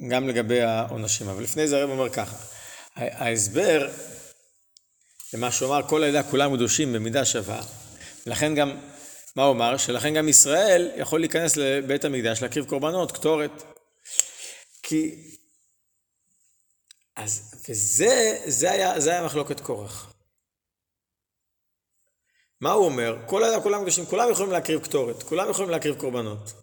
גם 0.07 0.27
לגבי 0.27 0.61
העונשים. 0.61 1.29
אבל 1.29 1.43
לפני 1.43 1.67
זה 1.67 1.77
הרב 1.77 1.89
אומר 1.89 2.09
ככה, 2.09 2.37
ההסבר 2.95 3.89
למה 5.33 5.51
שהוא 5.51 5.75
אמר, 5.75 5.87
כל 5.87 6.03
העדה 6.03 6.23
כולם 6.23 6.55
קדושים 6.55 6.93
במידה 6.93 7.25
שווה, 7.25 7.61
ולכן 8.27 8.55
גם, 8.55 8.77
מה 9.35 9.43
הוא 9.43 9.51
אמר? 9.51 9.77
שלכן 9.77 10.13
גם 10.13 10.29
ישראל 10.29 10.91
יכול 10.95 11.19
להיכנס 11.19 11.57
לבית 11.57 12.05
המקדש, 12.05 12.41
להקריב 12.41 12.65
קורבנות, 12.65 13.11
קטורת. 13.11 13.63
כי... 14.83 15.15
אז, 17.15 17.53
וזה, 17.69 18.41
זה 18.45 18.71
היה, 18.71 18.99
זה 18.99 19.11
היה 19.11 19.25
מחלוקת 19.25 19.59
קורח. 19.59 20.13
מה 22.61 22.71
הוא 22.71 22.85
אומר? 22.85 23.17
כל 23.25 23.43
העדה 23.43 23.63
כולם 23.63 23.81
קדושים, 23.81 24.05
כולם 24.05 24.31
יכולים 24.31 24.51
להקריב 24.51 24.79
קטורת, 24.83 25.23
כולם 25.23 25.49
יכולים 25.49 25.69
להקריב 25.69 25.95
קורבנות. 25.95 26.53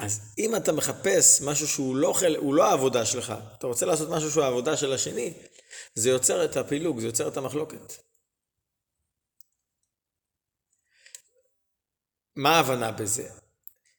אז 0.00 0.20
אם 0.38 0.56
אתה 0.56 0.72
מחפש 0.72 1.42
משהו 1.42 1.68
שהוא 1.68 1.96
לא, 1.96 2.12
חל... 2.12 2.36
לא 2.42 2.64
העבודה 2.64 3.06
שלך, 3.06 3.34
אתה 3.58 3.66
רוצה 3.66 3.86
לעשות 3.86 4.08
משהו 4.10 4.30
שהוא 4.30 4.44
העבודה 4.44 4.76
של 4.76 4.92
השני, 4.92 5.32
זה 5.94 6.10
יוצר 6.10 6.44
את 6.44 6.56
הפילוג, 6.56 7.00
זה 7.00 7.06
יוצר 7.06 7.28
את 7.28 7.36
המחלוקת. 7.36 7.92
מה 12.36 12.56
ההבנה 12.56 12.92
בזה? 12.92 13.28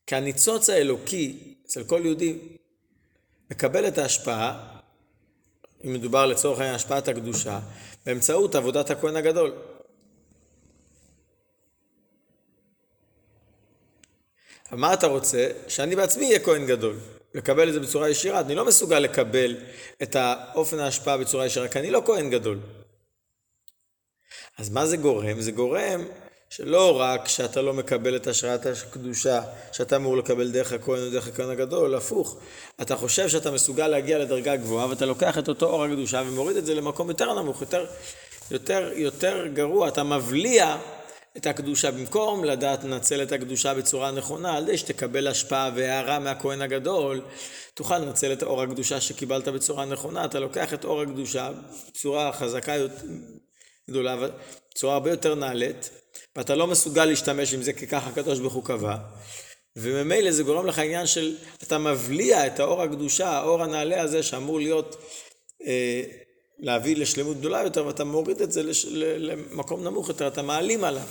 כי 0.08 0.16
הניצוץ 0.16 0.70
האלוקי 0.70 1.56
אצל 1.66 1.84
כל 1.84 2.02
יהודי 2.06 2.58
מקבל 3.52 3.88
את 3.88 3.98
ההשפעה, 3.98 4.80
אם 5.86 5.94
מדובר 5.94 6.26
לצורך 6.26 6.60
העניין 6.60 6.76
השפעת 6.76 7.08
הקדושה, 7.08 7.60
באמצעות 8.06 8.56
עבודת 8.56 8.90
הכהן 8.90 9.16
הגדול. 9.16 9.71
מה 14.72 14.94
אתה 14.94 15.08
רוצה? 15.08 15.48
שאני 15.68 15.96
בעצמי 15.96 16.26
אהיה 16.26 16.40
כהן 16.40 16.66
גדול. 16.66 16.96
לקבל 17.34 17.70
את 17.70 17.74
זה 17.74 17.80
בצורה 17.80 18.10
ישירה. 18.10 18.40
אני 18.40 18.56
לא 18.56 18.66
מסוגל 18.66 19.00
לקבל 19.00 19.56
את 20.04 20.16
האופן 20.16 20.80
ההשפעה 20.80 21.18
בצורה 21.18 21.46
ישירה, 21.46 21.68
כי 21.68 21.80
אני 21.80 21.92
לא 21.92 22.02
כהן 22.06 22.30
גדול. 22.30 22.60
אז 24.58 24.70
מה 24.70 24.86
זה 24.86 24.98
גורם? 24.98 25.42
זה 25.42 25.52
גורם 25.52 26.06
שלא 26.50 27.00
רק 27.00 27.28
שאתה 27.28 27.62
לא 27.62 27.74
מקבל 27.74 28.16
את 28.16 28.28
השראת 28.28 28.66
הקדושה 28.66 29.42
שאתה 29.72 29.96
אמור 29.96 30.18
לקבל 30.18 30.52
דרך 30.52 30.74
הכהן 30.74 31.00
או 31.00 31.10
דרך 31.10 31.28
הכהן 31.28 31.50
הגדול, 31.50 31.96
הפוך. 31.96 32.38
אתה 32.82 32.96
חושב 32.96 33.30
שאתה 33.30 33.52
מסוגל 33.52 33.88
להגיע 33.88 34.20
לדרגה 34.20 34.56
גבוהה 34.56 34.90
ואתה 34.90 35.06
לוקח 35.06 35.38
את 35.38 35.48
אותו 35.48 35.66
אור 35.66 35.84
הקדושה 35.84 36.24
ומוריד 36.28 36.58
את 36.58 36.66
זה 36.66 36.76
למקום 36.76 37.10
יותר 37.10 37.42
נמוך, 37.42 37.62
יותר, 37.62 37.86
יותר, 38.52 38.92
יותר 38.96 39.48
גרוע. 39.48 39.88
אתה 39.88 40.04
מבליע 40.04 40.78
את 41.38 41.48
הקדושה 41.48 41.92
במקום 41.92 42.44
לדעת 42.44 42.84
לנצל 42.84 43.24
את 43.24 43.32
הקדושה 43.32 43.74
בצורה 43.74 44.12
נכונה, 44.12 44.58
על 44.58 44.64
ידי 44.64 44.78
שתקבל 44.78 45.28
השפעה 45.28 45.72
והערה 45.76 46.20
מהכהן 46.20 46.62
הגדול, 46.62 47.22
תוכל 47.74 47.98
לנצל 47.98 48.34
את 48.34 48.44
אור 48.44 48.62
הקדושה 48.62 49.02
שקיבלת 49.02 49.48
בצורה 49.48 49.86
נכונה, 49.86 50.26
אתה 50.26 50.40
לוקח 50.40 50.74
את 50.74 50.86
אור 50.86 51.02
הקדושה 51.02 51.52
בצורה 51.90 52.32
חזקה 52.34 52.74
גדולה, 53.90 54.28
בצורה 54.74 54.94
הרבה 54.94 55.10
יותר 55.10 55.36
נעלית, 55.36 55.90
ואתה 56.36 56.56
לא 56.56 56.68
מסוגל 56.68 57.06
להשתמש 57.06 57.54
עם 57.54 57.62
זה 57.62 57.74
כי 57.74 57.88
ככה 57.88 58.10
הקדוש 58.10 58.40
ברוך 58.40 58.54
הוא 58.54 58.64
קבע, 58.66 58.96
וממילא 59.76 60.32
זה 60.32 60.44
גורם 60.44 60.66
לך 60.66 60.80
עניין 60.80 61.08
של, 61.08 61.36
אתה 61.64 61.78
מבליע 61.78 62.48
את 62.48 62.60
האור 62.60 62.82
הקדושה, 62.82 63.30
האור 63.30 63.64
הנעלה 63.64 64.02
הזה 64.02 64.24
שאמור 64.24 64.60
להיות, 64.60 64.96
אה, 65.68 66.04
להביא 66.62 66.96
לשלמות 66.96 67.38
גדולה 67.38 67.64
יותר, 67.64 67.86
ואתה 67.86 68.04
מוריד 68.04 68.42
את 68.42 68.52
זה 68.52 68.64
לש, 68.64 68.86
למקום 68.96 69.84
נמוך 69.84 70.10
יותר, 70.10 70.28
אתה 70.28 70.42
מעלים 70.42 70.84
עליו. 70.84 71.08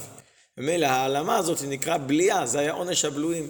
ממילא 0.58 0.86
העלמה 0.86 1.36
הזאת 1.36 1.62
נקרא 1.62 1.96
בליעה, 1.96 2.46
זה 2.46 2.58
היה 2.58 2.72
עונש 2.72 3.04
הבלויים. 3.04 3.48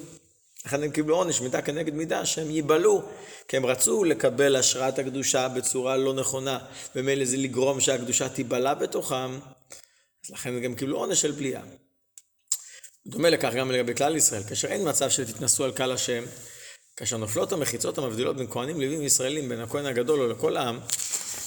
לכן 0.66 0.82
הם 0.82 0.90
קיבלו 0.90 1.16
עונש 1.16 1.40
מידה 1.40 1.62
כנגד 1.62 1.94
מידה, 1.94 2.26
שהם 2.26 2.50
ייבלעו, 2.50 3.02
כי 3.48 3.56
הם 3.56 3.66
רצו 3.66 4.04
לקבל 4.04 4.56
השראת 4.56 4.98
הקדושה 4.98 5.48
בצורה 5.48 5.96
לא 5.96 6.14
נכונה, 6.14 6.58
ומילא 6.96 7.24
זה 7.24 7.36
לגרום 7.36 7.80
שהקדושה 7.80 8.28
תיבלע 8.28 8.74
בתוכם, 8.74 9.38
אז 10.24 10.30
לכן 10.30 10.50
הם 10.50 10.60
גם 10.60 10.74
קיבלו 10.74 10.98
עונש 10.98 11.20
של 11.20 11.30
בליעה. 11.30 11.62
דומה 13.06 13.30
לכך 13.30 13.52
גם 13.54 13.70
לגבי 13.70 13.94
כלל 13.94 14.16
ישראל, 14.16 14.42
כאשר 14.42 14.68
אין 14.68 14.88
מצב 14.88 15.10
שתתנסו 15.10 15.64
על 15.64 15.72
קהל 15.72 15.92
השם, 15.92 16.24
כאשר 16.96 17.16
נופלות 17.16 17.52
המחיצות 17.52 17.98
המבדילות 17.98 18.36
בין 18.36 18.46
כהנים 18.50 18.80
לווים 18.80 19.02
ישראלים, 19.02 19.48
בין 19.48 19.60
הכהן 19.60 19.86
הגדול 19.86 20.20
או 20.20 20.26
לכל 20.26 20.56
העם, 20.56 20.80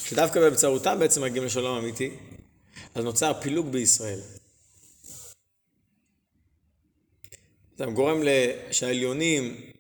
שדווקא 0.06 0.40
באמצעותם 0.40 1.00
בעצם 1.00 1.22
מגיעים 1.22 1.46
לשלום 1.46 1.78
אמיתי, 1.78 2.10
אז 2.96 3.04
נוצר 3.04 3.42
פילוג 3.42 3.68
בישראל. 3.68 4.20
אתה 7.76 7.86
גורם 7.86 8.22
שהעליונים 8.72 9.72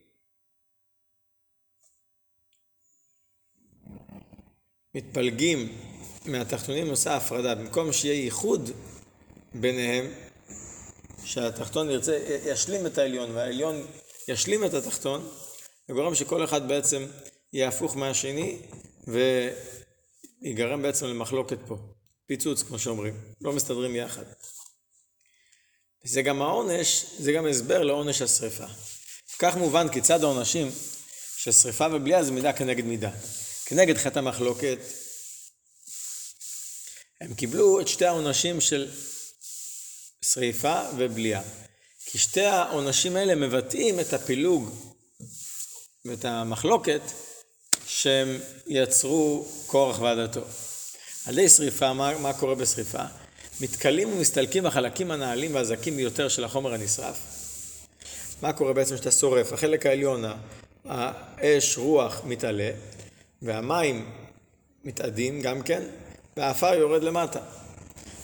מתפלגים 4.95 5.77
מהתחתונים 6.25 6.89
עושה 6.89 7.15
הפרדה. 7.15 7.55
במקום 7.55 7.93
שיהיה 7.93 8.23
ייחוד 8.23 8.69
ביניהם, 9.53 10.05
שהתחתון 11.23 11.89
ירצה, 11.89 12.19
ישלים 12.45 12.85
את 12.85 12.97
העליון 12.97 13.31
והעליון 13.31 13.85
ישלים 14.27 14.65
את 14.65 14.73
התחתון, 14.73 15.29
זה 15.87 15.93
גורם 15.93 16.15
שכל 16.15 16.43
אחד 16.43 16.67
בעצם 16.67 17.05
יהיה 17.53 17.67
הפוך 17.67 17.97
מהשני 17.97 18.57
ויגרם 20.43 20.81
בעצם 20.81 21.05
למחלוקת 21.05 21.57
פה. 21.67 21.77
פיצוץ, 22.25 22.63
כמו 22.63 22.79
שאומרים. 22.79 23.13
לא 23.41 23.53
מסתדרים 23.53 23.95
יחד. 23.95 24.23
זה 26.03 26.21
גם 26.21 26.41
העונש, 26.41 27.05
זה 27.19 27.31
גם 27.31 27.47
הסבר 27.47 27.83
לעונש 27.83 28.21
השרפה. 28.21 28.65
כך 29.39 29.55
מובן 29.55 29.89
כיצד 29.89 30.23
העונשים 30.23 30.71
של 31.37 31.51
שרפה 31.51 31.85
ובליעה 31.93 32.23
זה 32.23 32.31
מידה 32.31 32.53
כנגד 32.53 32.85
מידה. 32.85 33.11
כנגד 33.65 33.97
חטא 33.97 34.19
המחלוקת, 34.19 34.77
הם 37.21 37.33
קיבלו 37.33 37.81
את 37.81 37.87
שתי 37.87 38.05
העונשים 38.05 38.61
של 38.61 38.91
שריפה 40.21 40.81
ובליעה. 40.97 41.41
כי 42.05 42.17
שתי 42.17 42.45
העונשים 42.45 43.15
האלה 43.15 43.35
מבטאים 43.35 43.99
את 43.99 44.13
הפילוג 44.13 44.69
ואת 46.05 46.25
המחלוקת 46.25 47.01
שהם 47.87 48.39
יצרו 48.67 49.47
כורח 49.67 49.99
ועדתו. 49.99 50.41
על 51.25 51.39
ידי 51.39 51.49
שריפה, 51.49 51.93
מה, 51.93 52.17
מה 52.17 52.33
קורה 52.33 52.55
בשריפה? 52.55 53.03
מתכלים 53.61 54.13
ומסתלקים 54.13 54.65
החלקים 54.65 55.11
הנעלים 55.11 55.55
והזקים 55.55 55.95
ביותר 55.97 56.29
של 56.29 56.43
החומר 56.43 56.73
הנשרף. 56.73 57.17
מה 58.41 58.53
קורה 58.53 58.73
בעצם 58.73 58.95
כשאתה 58.95 59.11
שורף? 59.11 59.53
החלק 59.53 59.85
העליון, 59.85 60.23
האש, 60.85 61.77
רוח, 61.77 62.21
מתעלה, 62.25 62.71
והמים 63.41 64.11
מתאדים 64.83 65.41
גם 65.41 65.61
כן, 65.61 65.83
והעפר 66.37 66.73
יורד 66.73 67.03
למטה. 67.03 67.39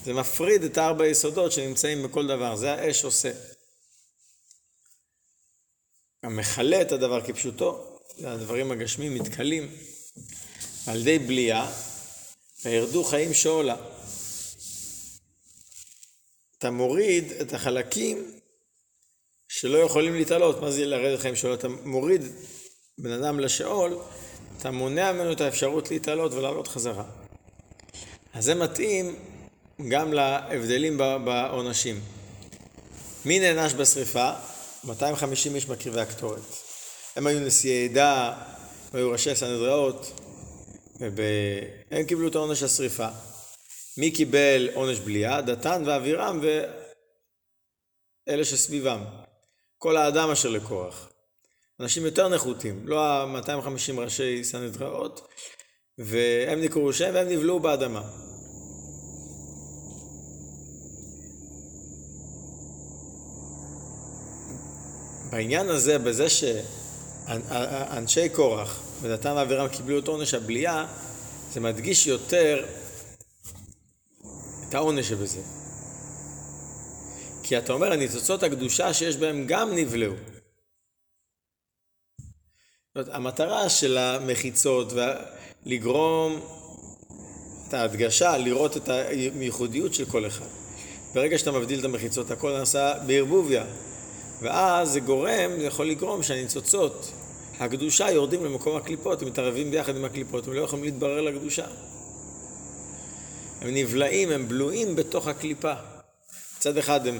זה 0.05 0.13
מפריד 0.13 0.63
את 0.63 0.77
ארבע 0.77 1.03
היסודות 1.03 1.51
שנמצאים 1.51 2.03
בכל 2.03 2.27
דבר, 2.27 2.55
זה 2.55 2.73
האש 2.73 3.03
עושה. 3.03 3.31
המכלה 6.23 6.81
את 6.81 6.91
הדבר 6.91 7.21
כפשוטו, 7.21 7.88
הדברים 8.23 8.71
הגשמים 8.71 9.13
מתכלים 9.13 9.71
על 10.87 10.99
ידי 11.01 11.19
בליעה, 11.19 11.71
וירדו 12.65 13.03
חיים 13.03 13.33
שאולה. 13.33 13.75
אתה 16.57 16.71
מוריד 16.71 17.31
את 17.31 17.53
החלקים 17.53 18.39
שלא 19.47 19.77
יכולים 19.77 20.13
להתעלות. 20.13 20.61
מה 20.61 20.71
זה 20.71 20.85
לרדת 20.85 21.19
חיים 21.19 21.35
שאולה? 21.35 21.55
אתה 21.55 21.67
מוריד 21.67 22.21
בן 22.97 23.11
אדם 23.11 23.39
לשאול, 23.39 23.99
אתה 24.57 24.71
מונע 24.71 25.11
ממנו 25.11 25.31
את 25.31 25.41
האפשרות 25.41 25.91
להתעלות 25.91 26.33
ולעלות 26.33 26.67
חזרה. 26.67 27.03
אז 28.33 28.45
זה 28.45 28.55
מתאים 28.55 29.15
גם 29.87 30.13
להבדלים 30.13 30.97
בעונשים. 30.97 32.01
מי 33.25 33.39
נענש 33.39 33.73
בשריפה? 33.73 34.31
250 34.83 35.55
איש 35.55 35.69
מקריבי 35.69 36.01
הקטורת. 36.01 36.68
הם 37.15 37.27
היו 37.27 37.39
נשיאי 37.39 37.89
עדה, 37.89 38.33
והיו 38.93 39.11
ראשי 39.11 39.35
סנהדראות, 39.35 40.11
והם 40.99 42.03
קיבלו 42.07 42.27
את 42.27 42.35
העונש 42.35 42.63
השריפה. 42.63 43.07
מי 43.97 44.11
קיבל 44.11 44.69
עונש 44.73 44.99
בליעה? 44.99 45.41
דתן 45.41 45.83
ואבירם 45.85 46.39
ואלה 48.27 48.45
שסביבם. 48.45 49.03
כל 49.77 49.97
האדם 49.97 50.29
אשר 50.29 50.49
לקורח. 50.49 51.09
אנשים 51.79 52.05
יותר 52.05 52.29
נחותים, 52.29 52.87
לא 52.87 53.05
ה-250 53.05 53.99
ראשי 53.99 54.43
סנהדראות, 54.43 55.27
והם 55.97 56.61
נקראו 56.61 56.93
שם 56.93 57.11
והם 57.13 57.29
נבלעו 57.29 57.59
באדמה. 57.59 58.01
בעניין 65.31 65.69
הזה, 65.69 65.99
בזה 65.99 66.29
שאנשי 67.29 68.29
קורח 68.29 68.81
ודתן 69.01 69.33
ואבירם 69.37 69.67
קיבלו 69.67 69.99
את 69.99 70.07
עונש 70.07 70.33
הבליעה, 70.33 70.87
זה 71.53 71.59
מדגיש 71.59 72.07
יותר 72.07 72.65
את 74.69 74.73
העונש 74.75 75.09
שבזה. 75.09 75.41
כי 77.43 77.57
אתה 77.57 77.73
אומר, 77.73 77.91
הניצוצות 77.91 78.43
הקדושה 78.43 78.93
שיש 78.93 79.17
בהם 79.17 79.43
גם 79.47 79.75
נבלעו. 79.75 80.13
המטרה 82.95 83.69
של 83.69 83.97
המחיצות, 83.97 84.93
לגרום 85.65 86.39
את 87.67 87.73
ההדגשה, 87.73 88.37
לראות 88.37 88.77
את 88.77 88.89
הייחודיות 88.89 89.93
של 89.93 90.05
כל 90.05 90.27
אחד. 90.27 90.45
ברגע 91.13 91.37
שאתה 91.37 91.51
מבדיל 91.51 91.79
את 91.79 91.85
המחיצות, 91.85 92.31
הכל 92.31 92.57
נעשה 92.57 92.93
בערבוביה. 93.07 93.65
ואז 94.41 94.91
זה 94.91 94.99
גורם, 94.99 95.51
זה 95.59 95.65
יכול 95.65 95.85
לגרום 95.85 96.23
שהניצוצות, 96.23 97.11
הקדושה, 97.59 98.11
יורדים 98.11 98.45
למקום 98.45 98.75
הקליפות, 98.77 99.21
הם 99.21 99.27
מתערבים 99.27 99.71
ביחד 99.71 99.95
עם 99.95 100.05
הקליפות, 100.05 100.47
הם 100.47 100.53
לא 100.53 100.61
יכולים 100.61 100.85
להתברר 100.85 101.21
לקדושה. 101.21 101.65
הם 103.61 103.73
נבלעים, 103.73 104.31
הם 104.31 104.47
בלועים 104.47 104.95
בתוך 104.95 105.27
הקליפה. 105.27 105.73
מצד 106.57 106.77
אחד 106.77 107.07
הם, 107.07 107.19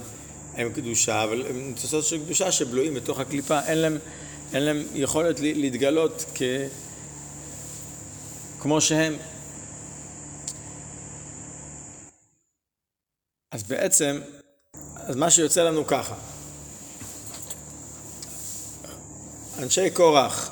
הם 0.54 0.74
קדושה, 0.74 1.24
אבל 1.24 1.46
הם 1.46 1.68
ניצוצות 1.68 2.06
של 2.06 2.26
קדושה 2.26 2.52
שבלועים 2.52 2.94
בתוך 2.94 3.20
הקליפה, 3.20 3.60
אין 3.60 3.78
להם, 3.78 3.98
אין 4.54 4.64
להם 4.64 4.84
יכולת 4.94 5.40
להתגלות 5.40 6.26
כ... 6.36 6.42
כמו 8.60 8.82
שהם. 8.82 9.16
אז 13.52 13.64
בעצם, 13.64 14.22
אז 14.96 15.16
מה 15.16 15.32
שיוצא 15.32 15.64
לנו 15.64 15.88
ככה, 15.88 16.16
אנשי 19.62 19.90
קורח 19.90 20.52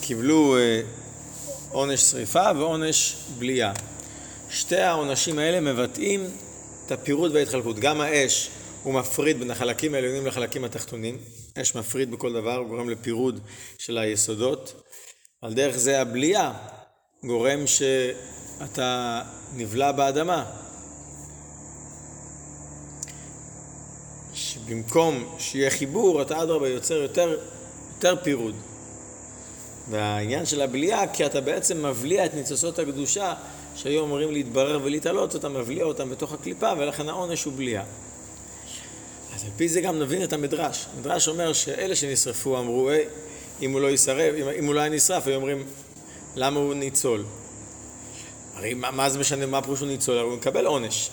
קיבלו 0.00 0.56
אה, 0.56 0.80
עונש 1.70 2.00
שריפה 2.00 2.50
ועונש 2.58 3.16
בליעה. 3.38 3.72
שתי 4.50 4.76
העונשים 4.76 5.38
האלה 5.38 5.60
מבטאים 5.60 6.30
את 6.86 6.92
הפירוד 6.92 7.34
וההתחלקות. 7.34 7.78
גם 7.78 8.00
האש 8.00 8.50
הוא 8.82 8.94
מפריד 8.94 9.38
בין 9.38 9.50
החלקים 9.50 9.94
העליונים 9.94 10.26
לחלקים 10.26 10.64
התחתונים. 10.64 11.18
אש 11.60 11.74
מפריד 11.74 12.10
בכל 12.10 12.32
דבר, 12.32 12.56
הוא 12.56 12.68
גורם 12.68 12.90
לפירוד 12.90 13.40
של 13.78 13.98
היסודות. 13.98 14.82
על 15.42 15.54
דרך 15.54 15.76
זה 15.76 16.00
הבליעה 16.00 16.52
גורם 17.24 17.66
שאתה 17.66 19.22
נבלע 19.56 19.92
באדמה. 19.92 20.44
שבמקום 24.34 25.36
שיהיה 25.38 25.70
חיבור, 25.70 26.22
אתה 26.22 26.42
אדרבה 26.42 26.68
יוצר 26.68 26.94
יותר, 26.94 27.38
יותר 28.04 28.22
פירוד. 28.22 28.54
והעניין 29.90 30.46
של 30.46 30.62
הבליעה, 30.62 31.06
כי 31.06 31.26
אתה 31.26 31.40
בעצם 31.40 31.86
מבליע 31.86 32.24
את 32.24 32.34
ניצוצות 32.34 32.78
הקדושה 32.78 33.34
שהיו 33.76 34.04
אמורים 34.04 34.32
להתברר 34.32 34.80
ולהתעלות, 34.82 35.36
אתה 35.36 35.48
מבליע 35.48 35.84
אותם 35.84 36.10
בתוך 36.10 36.32
הקליפה, 36.32 36.72
ולכן 36.78 37.08
העונש 37.08 37.44
הוא 37.44 37.52
בליעה. 37.56 37.84
אז 39.34 39.44
על 39.44 39.50
פי 39.56 39.68
זה 39.68 39.80
גם 39.80 39.98
נבין 39.98 40.22
את 40.22 40.32
המדרש. 40.32 40.86
המדרש 40.96 41.28
אומר 41.28 41.52
שאלה 41.52 41.96
שנשרפו 41.96 42.58
אמרו, 42.58 42.90
היי, 42.90 43.04
אם 43.62 43.72
הוא 43.72 43.80
לא 43.80 43.90
ישרף, 43.90 44.34
אם, 44.38 44.48
אם 44.58 44.64
הוא 44.64 44.74
לא 44.74 44.80
היה 44.80 44.90
נשרף, 44.90 45.26
היו 45.26 45.36
אומרים, 45.36 45.66
למה 46.36 46.60
הוא 46.60 46.74
ניצול? 46.74 47.24
הרי 48.54 48.74
מה, 48.74 48.90
מה 48.90 49.10
זה 49.10 49.18
משנה, 49.18 49.46
מה 49.46 49.62
פירוש 49.62 49.80
הוא 49.80 49.88
ניצול? 49.88 50.18
הרי 50.18 50.26
הוא 50.28 50.36
מקבל 50.36 50.66
עונש. 50.66 51.10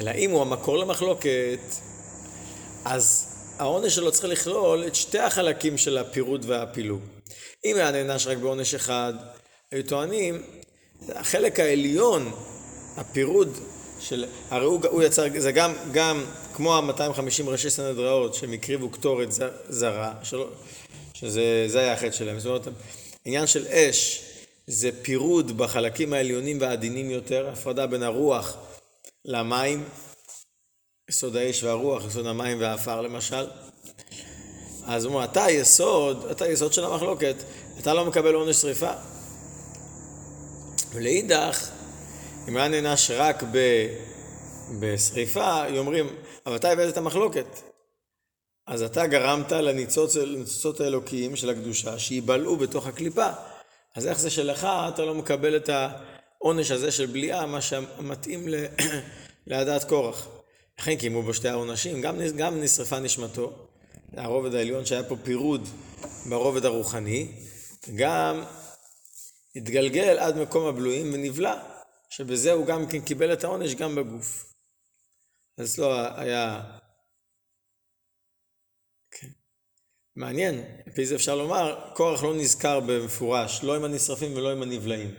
אלא 0.00 0.10
אם 0.10 0.30
הוא 0.30 0.42
המקור 0.42 0.78
למחלוקת, 0.78 1.60
אז 2.84 3.29
העונש 3.60 3.94
שלו 3.94 4.12
צריך 4.12 4.24
לכלול 4.24 4.86
את 4.86 4.94
שתי 4.94 5.18
החלקים 5.18 5.78
של 5.78 5.98
הפירוד 5.98 6.44
והפילוג. 6.48 7.00
אם 7.64 7.76
היה 7.76 7.90
נענש 7.90 8.26
רק 8.26 8.38
בעונש 8.38 8.74
אחד, 8.74 9.14
היו 9.70 9.84
טוענים, 9.84 10.42
החלק 11.08 11.60
העליון, 11.60 12.32
הפירוד 12.96 13.58
של, 14.00 14.24
הרי 14.50 14.64
הוא, 14.64 14.80
הוא 14.90 15.02
יצר, 15.02 15.24
זה 15.38 15.52
גם, 15.52 15.72
גם 15.92 16.24
כמו 16.54 16.76
ה-250 16.76 17.46
ראשי 17.46 17.70
סנהדראות 17.70 18.34
שהם 18.34 18.52
הקריבו 18.52 18.90
קטורת 18.90 19.28
זרה, 19.68 20.14
שלא, 20.22 20.48
שזה 21.14 21.80
היה 21.80 21.92
החטא 21.92 22.10
שלהם. 22.10 22.38
זאת 22.38 22.46
אומרת, 22.46 22.68
עניין 23.24 23.46
של 23.46 23.66
אש 23.66 24.24
זה 24.66 24.90
פירוד 25.02 25.58
בחלקים 25.58 26.12
העליונים 26.12 26.60
והעדינים 26.60 27.10
יותר, 27.10 27.48
הפרדה 27.52 27.86
בין 27.86 28.02
הרוח 28.02 28.56
למים, 29.24 29.84
יסוד 31.10 31.36
האש 31.36 31.62
והרוח, 31.62 32.04
יסוד 32.04 32.26
המים 32.26 32.60
והעפר 32.60 33.00
למשל. 33.00 33.46
אז 34.86 35.04
הוא 35.04 35.14
אומר, 35.14 35.24
אתה 35.24 35.44
היסוד, 35.44 36.26
אתה 36.30 36.44
היסוד 36.44 36.72
של 36.72 36.84
המחלוקת, 36.84 37.34
אתה 37.80 37.94
לא 37.94 38.04
מקבל 38.04 38.34
עונש 38.34 38.56
שריפה. 38.56 38.90
ולאידך, 40.94 41.68
אם 42.48 42.56
היה 42.56 42.68
נענש 42.68 43.10
רק 43.10 43.42
ב... 43.52 43.58
בשריפה, 44.80 45.78
אומרים, 45.78 46.16
אבל 46.46 46.56
אתה 46.56 46.70
הבאת 46.70 46.92
את 46.92 46.96
המחלוקת. 46.96 47.46
אז 48.66 48.82
אתה 48.82 49.06
גרמת 49.06 49.52
לניצוץ, 49.52 50.16
לניצוצות 50.16 50.80
האלוקיים 50.80 51.36
של 51.36 51.50
הקדושה 51.50 51.98
שייבלעו 51.98 52.56
בתוך 52.56 52.86
הקליפה. 52.86 53.28
אז 53.94 54.06
איך 54.06 54.18
זה 54.18 54.30
שלך 54.30 54.68
אתה 54.88 55.04
לא 55.04 55.14
מקבל 55.14 55.56
את 55.56 55.70
העונש 55.72 56.70
הזה 56.70 56.92
של 56.92 57.06
בליעה, 57.06 57.46
מה 57.46 57.60
שמתאים 57.60 58.48
להדעת 59.46 59.84
קורח. 59.84 60.39
לכן 60.80 60.96
קיימו 60.96 61.22
בו 61.22 61.34
שתי 61.34 61.48
העונשים, 61.48 62.00
גם, 62.00 62.16
גם 62.36 62.60
נשרפה 62.60 63.00
נשמתו, 63.00 63.68
הרובד 64.16 64.54
העליון 64.54 64.86
שהיה 64.86 65.02
פה 65.02 65.16
פירוד 65.24 65.68
ברובד 66.28 66.64
הרוחני, 66.64 67.32
גם 67.96 68.44
התגלגל 69.56 70.18
עד 70.18 70.36
מקום 70.36 70.66
הבלויים 70.66 71.14
ונבלע, 71.14 71.54
שבזה 72.10 72.52
הוא 72.52 72.66
גם 72.66 72.86
כן 72.86 73.00
קיבל 73.00 73.32
את 73.32 73.44
העונש 73.44 73.74
גם 73.74 73.94
בגוף. 73.94 74.54
אז 75.58 75.78
לא 75.78 76.20
היה... 76.20 76.60
כן. 79.10 79.28
מעניין, 80.16 80.64
לפי 80.86 81.06
זה 81.06 81.14
אפשר 81.14 81.36
לומר, 81.36 81.90
קורח 81.94 82.22
לא 82.22 82.34
נזכר 82.34 82.80
במפורש, 82.80 83.60
לא 83.62 83.76
עם 83.76 83.84
הנשרפים 83.84 84.36
ולא 84.36 84.52
עם 84.52 84.62
הנבלעים. 84.62 85.14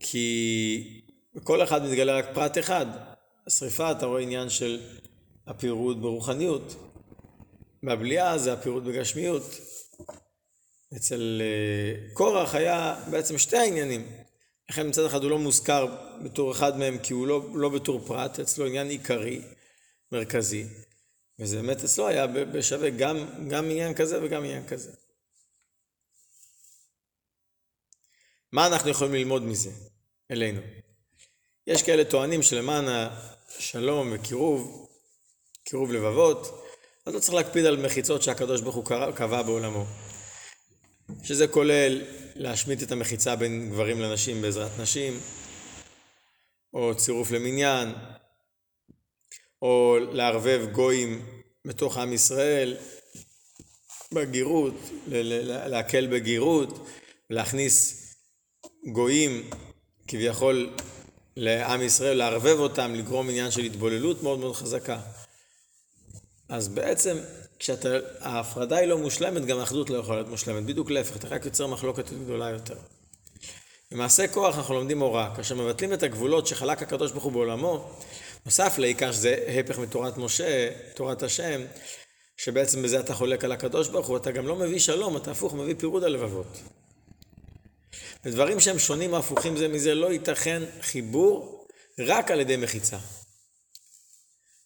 כי 0.00 1.02
בכל 1.34 1.62
אחד 1.62 1.82
מתגלה 1.82 2.18
רק 2.18 2.26
פרט 2.34 2.58
אחד. 2.58 3.11
השריפה, 3.46 3.92
אתה 3.92 4.06
רואה 4.06 4.22
עניין 4.22 4.50
של 4.50 4.80
הפירוד 5.46 6.02
ברוחניות. 6.02 6.76
בבליעה 7.82 8.38
זה 8.38 8.52
הפירוט 8.52 8.82
בגשמיות. 8.82 9.42
אצל 10.96 11.42
אה, 11.42 12.14
קורח 12.14 12.54
היה 12.54 13.04
בעצם 13.10 13.38
שתי 13.38 13.56
העניינים. 13.56 14.06
לכן 14.70 14.88
מצד 14.88 15.04
אחד 15.04 15.22
הוא 15.22 15.30
לא 15.30 15.38
מוזכר 15.38 15.96
בתור 16.24 16.52
אחד 16.52 16.78
מהם 16.78 16.98
כי 16.98 17.12
הוא 17.12 17.26
לא, 17.26 17.46
לא 17.54 17.68
בתור 17.68 18.00
פרט, 18.06 18.40
אצלו 18.40 18.66
עניין 18.66 18.88
עיקרי, 18.88 19.42
מרכזי. 20.12 20.66
וזה 21.38 21.56
באמת 21.56 21.84
אצלו 21.84 22.08
היה 22.08 22.26
בשווה 22.26 22.90
גם, 22.90 23.16
גם 23.48 23.64
עניין 23.64 23.94
כזה 23.94 24.24
וגם 24.24 24.44
עניין 24.44 24.66
כזה. 24.66 24.92
מה 28.52 28.66
אנחנו 28.66 28.90
יכולים 28.90 29.14
ללמוד 29.14 29.42
מזה 29.42 29.70
אלינו? 30.30 30.60
יש 31.66 31.82
כאלה 31.82 32.04
טוענים 32.04 32.42
שלמען 32.42 32.84
השלום 32.88 34.12
וקירוב, 34.12 34.88
קירוב 35.64 35.92
לבבות, 35.92 36.64
אז 37.06 37.14
לא 37.14 37.20
צריך 37.20 37.34
להקפיד 37.34 37.66
על 37.66 37.76
מחיצות 37.76 38.22
שהקדוש 38.22 38.60
ברוך 38.60 38.76
הוא 38.76 38.84
קבע 39.14 39.42
בעולמו. 39.42 39.84
שזה 41.22 41.48
כולל 41.48 42.02
להשמיט 42.36 42.82
את 42.82 42.92
המחיצה 42.92 43.36
בין 43.36 43.70
גברים 43.70 44.00
לנשים 44.00 44.42
בעזרת 44.42 44.70
נשים, 44.80 45.20
או 46.74 46.96
צירוף 46.96 47.30
למניין, 47.30 47.92
או 49.62 49.96
לערבב 50.12 50.66
גויים 50.72 51.26
בתוך 51.64 51.96
עם 51.96 52.12
ישראל, 52.12 52.76
בגירות, 54.12 54.74
להקל 55.06 56.06
בגירות, 56.06 56.86
להכניס 57.30 58.06
גויים 58.92 59.50
כביכול 60.08 60.74
לעם 61.36 61.82
ישראל, 61.82 62.16
לערבב 62.16 62.58
אותם, 62.58 62.94
לגרום 62.94 63.28
עניין 63.28 63.50
של 63.50 63.60
התבוללות 63.60 64.22
מאוד 64.22 64.38
מאוד 64.38 64.56
חזקה. 64.56 64.98
אז 66.48 66.68
בעצם, 66.68 67.18
כשההפרדה 67.58 68.76
היא 68.76 68.88
לא 68.88 68.98
מושלמת, 68.98 69.44
גם 69.44 69.58
האחדות 69.58 69.90
לא 69.90 69.96
יכולה 69.96 70.16
להיות 70.16 70.28
מושלמת. 70.28 70.64
בדיוק 70.64 70.90
להפך, 70.90 71.16
אתה 71.16 71.28
רק 71.28 71.44
יוצר 71.44 71.66
מחלוקת 71.66 72.10
גדולה 72.12 72.50
יותר. 72.50 72.76
במעשה 73.90 74.28
כוח 74.28 74.58
אנחנו 74.58 74.74
לומדים 74.74 75.00
הוראה. 75.00 75.36
כאשר 75.36 75.54
מבטלים 75.54 75.92
את 75.92 76.02
הגבולות 76.02 76.46
שחלק 76.46 76.82
הקדוש 76.82 77.12
ברוך 77.12 77.24
הוא 77.24 77.32
בעולמו, 77.32 77.90
נוסף 78.46 78.78
לעיקר 78.78 79.12
שזה 79.12 79.36
הפך 79.60 79.78
מתורת 79.78 80.16
משה, 80.16 80.70
תורת 80.94 81.22
השם, 81.22 81.60
שבעצם 82.36 82.82
בזה 82.82 83.00
אתה 83.00 83.14
חולק 83.14 83.44
על 83.44 83.52
הקדוש 83.52 83.88
ברוך 83.88 84.06
הוא, 84.06 84.16
אתה 84.16 84.30
גם 84.30 84.46
לא 84.46 84.56
מביא 84.56 84.78
שלום, 84.78 85.16
אתה 85.16 85.30
הפוך, 85.30 85.54
מביא 85.54 85.74
פירוד 85.78 86.04
הלבבות. 86.04 86.60
ודברים 88.24 88.60
שהם 88.60 88.78
שונים 88.78 89.12
או 89.12 89.18
הפוכים 89.18 89.56
זה 89.56 89.68
מזה, 89.68 89.94
לא 89.94 90.12
ייתכן 90.12 90.62
חיבור 90.80 91.66
רק 91.98 92.30
על 92.30 92.40
ידי 92.40 92.56
מחיצה. 92.56 92.98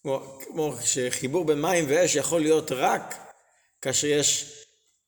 כמו, 0.01 0.39
כמו 0.39 0.75
שחיבור 0.85 1.45
בין 1.45 1.61
מים 1.61 1.85
ואש 1.89 2.15
יכול 2.15 2.41
להיות 2.41 2.71
רק 2.71 3.15
כאשר 3.81 4.07
יש 4.07 4.53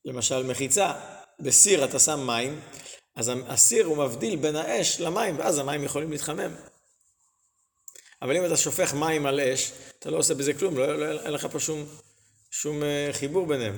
למשל 0.06 0.44
מחיצה. 0.44 0.94
בסיר 1.40 1.86
אתה 1.86 2.00
שם 2.00 2.28
מים, 2.28 2.62
אז 3.16 3.32
הסיר 3.48 3.86
הוא 3.86 3.98
מבדיל 3.98 4.36
בין 4.36 4.56
האש 4.56 5.00
למים, 5.00 5.40
ואז 5.40 5.58
המים 5.58 5.84
יכולים 5.84 6.12
להתחמם. 6.12 6.56
אבל 8.22 8.38
אם 8.38 8.46
אתה 8.46 8.58
שופך 8.58 8.94
מים 8.94 9.26
על 9.26 9.40
אש, 9.40 9.72
אתה 10.00 10.10
לא 10.10 10.18
עושה 10.18 10.34
בזה 10.34 10.54
כלום, 10.54 10.78
לא, 10.78 11.00
לא, 11.00 11.22
אין 11.22 11.32
לך 11.32 11.48
פה 11.52 11.60
שום, 11.60 11.86
שום 12.52 12.84
אה, 12.84 13.10
חיבור 13.12 13.48
ביניהם. 13.48 13.78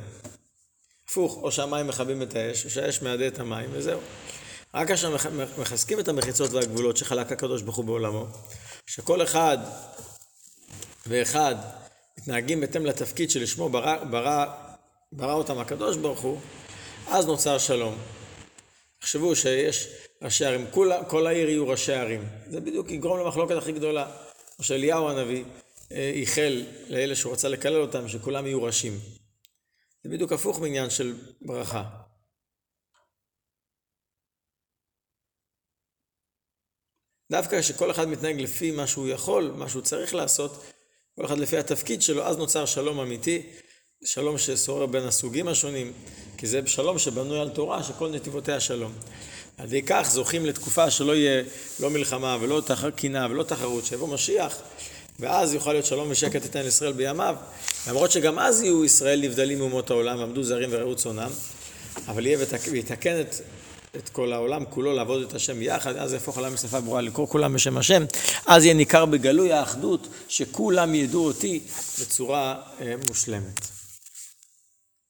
הפוך, 1.06 1.38
או 1.38 1.52
שהמים 1.52 1.88
מכבים 1.88 2.22
את 2.22 2.36
האש, 2.36 2.66
או 2.66 2.70
שהאש 2.70 3.02
מעדה 3.02 3.28
את 3.28 3.40
המים, 3.40 3.70
וזהו. 3.74 4.00
רק 4.74 4.88
כאשר 4.88 5.16
מחזקים 5.58 6.00
את 6.00 6.08
המחיצות 6.08 6.52
והגבולות 6.52 6.98
שחלק 6.98 7.32
הקדוש 7.32 7.62
ברוך 7.62 7.78
הוא 7.78 7.86
בעולמו, 7.86 8.26
שכל 8.88 9.24
אחד 9.24 9.58
ואחד 11.08 11.56
מתנהגים 12.18 12.62
בהתאם 12.62 12.86
לתפקיד 12.86 13.32
שלשמו 13.32 13.70
ברא, 13.70 14.04
ברא, 14.04 14.46
ברא 15.12 15.34
אותם 15.34 15.60
הקדוש 15.60 15.98
ברוך 15.98 16.20
הוא, 16.20 16.40
אז 17.08 17.26
נוצר 17.26 17.58
שלום. 17.58 17.98
תחשבו 19.00 19.36
שיש 19.36 19.88
ראשי 20.22 20.46
ערים, 20.46 20.66
כל, 20.72 20.92
כל 21.08 21.28
העיר 21.28 21.50
יהיו 21.50 21.68
ראשי 21.68 21.94
ערים. 21.94 22.30
זה 22.48 22.60
בדיוק 22.60 22.92
יגרום 22.92 23.20
למחלוקת 23.20 23.56
הכי 23.56 23.72
גדולה. 23.72 24.12
או 24.60 24.64
שאליהו 24.64 25.10
הנביא 25.10 25.44
אה, 25.92 26.12
איחל 26.16 26.64
לאלה 26.90 27.16
שהוא 27.16 27.34
רצה 27.34 27.50
לקלל 27.50 27.82
אותם, 27.82 28.08
שכולם 28.08 28.46
יהיו 28.46 28.64
ראשים. 28.64 29.00
זה 30.04 30.10
בדיוק 30.10 30.32
הפוך 30.32 30.60
מעניין 30.60 30.90
של 30.90 31.16
ברכה. 31.42 31.84
דווקא 37.32 37.62
שכל 37.62 37.92
אחד 37.92 38.08
מתנהג 38.08 38.42
לפי 38.42 38.72
מה 38.72 38.88
שהוא 38.88 39.08
יכול, 39.08 39.52
מה 39.56 39.70
שהוא 39.70 39.82
צריך 39.82 40.16
לעשות, 40.16 40.64
כל 41.16 41.26
אחד 41.26 41.38
לפי 41.38 41.58
התפקיד 41.58 42.02
שלו, 42.02 42.24
אז 42.24 42.38
נוצר 42.38 42.66
שלום 42.66 43.00
אמיתי, 43.00 43.42
שלום 44.04 44.38
ששורר 44.38 44.86
בין 44.86 45.04
הסוגים 45.04 45.48
השונים, 45.48 45.94
כי 46.38 46.48
זה 46.48 46.62
שלום 46.66 46.98
שבנוי 46.98 47.40
על 47.40 47.50
תורה, 47.50 47.84
שכל 47.84 48.10
נתיבותיה 48.10 48.60
שלום. 48.60 48.94
על 49.58 49.66
ידי 49.66 49.82
כך 49.82 50.08
זוכים 50.12 50.46
לתקופה 50.46 50.92
שלא 50.92 51.16
יהיה 51.16 51.44
לא 51.80 51.90
מלחמה 51.90 52.38
ולא 52.42 52.62
קנאה 52.96 53.28
ולא 53.30 53.44
תחרות, 53.44 53.86
שיבוא 53.86 54.08
משיח, 54.08 54.58
ואז 55.20 55.54
יוכל 55.54 55.74
להיות 55.74 55.86
שלום 55.86 56.12
ושקט 56.12 56.46
יתן 56.46 56.64
לישראל 56.64 56.94
בימיו, 56.94 57.36
למרות 57.88 58.12
שגם 58.12 58.40
אז 58.40 58.62
יהיו 58.62 58.86
ישראל 58.86 59.22
נבדלים 59.22 59.58
מאומות 59.58 59.90
העולם, 59.90 60.20
עמדו 60.20 60.44
זרים 60.44 60.70
וראו 60.72 60.96
צונם, 60.96 61.32
אבל 62.08 62.26
יהיה 62.26 62.38
ויתקן 62.72 63.22
את 63.22 63.36
את 63.98 64.10
כל 64.10 64.34
העולם 64.34 64.66
כולו 64.70 64.94
לעבוד 64.94 65.22
את 65.22 65.34
השם 65.34 65.62
יחד, 65.62 65.96
אז 65.96 66.14
יהפוך 66.14 66.38
עולם 66.38 66.54
משפה 66.54 66.80
ברורה 66.80 67.02
לקרוא 67.02 67.28
כולם 67.28 67.54
בשם 67.54 67.78
השם, 67.78 68.04
אז 68.46 68.66
יהיה 68.66 68.74
ניכר 68.74 69.06
בגלוי 69.06 69.54
האחדות 69.54 70.08
שכולם 70.28 70.96
ידעו 70.96 71.26
אותי 71.26 71.60
בצורה 72.02 72.56
אה, 72.82 72.94
מושלמת. 73.08 73.71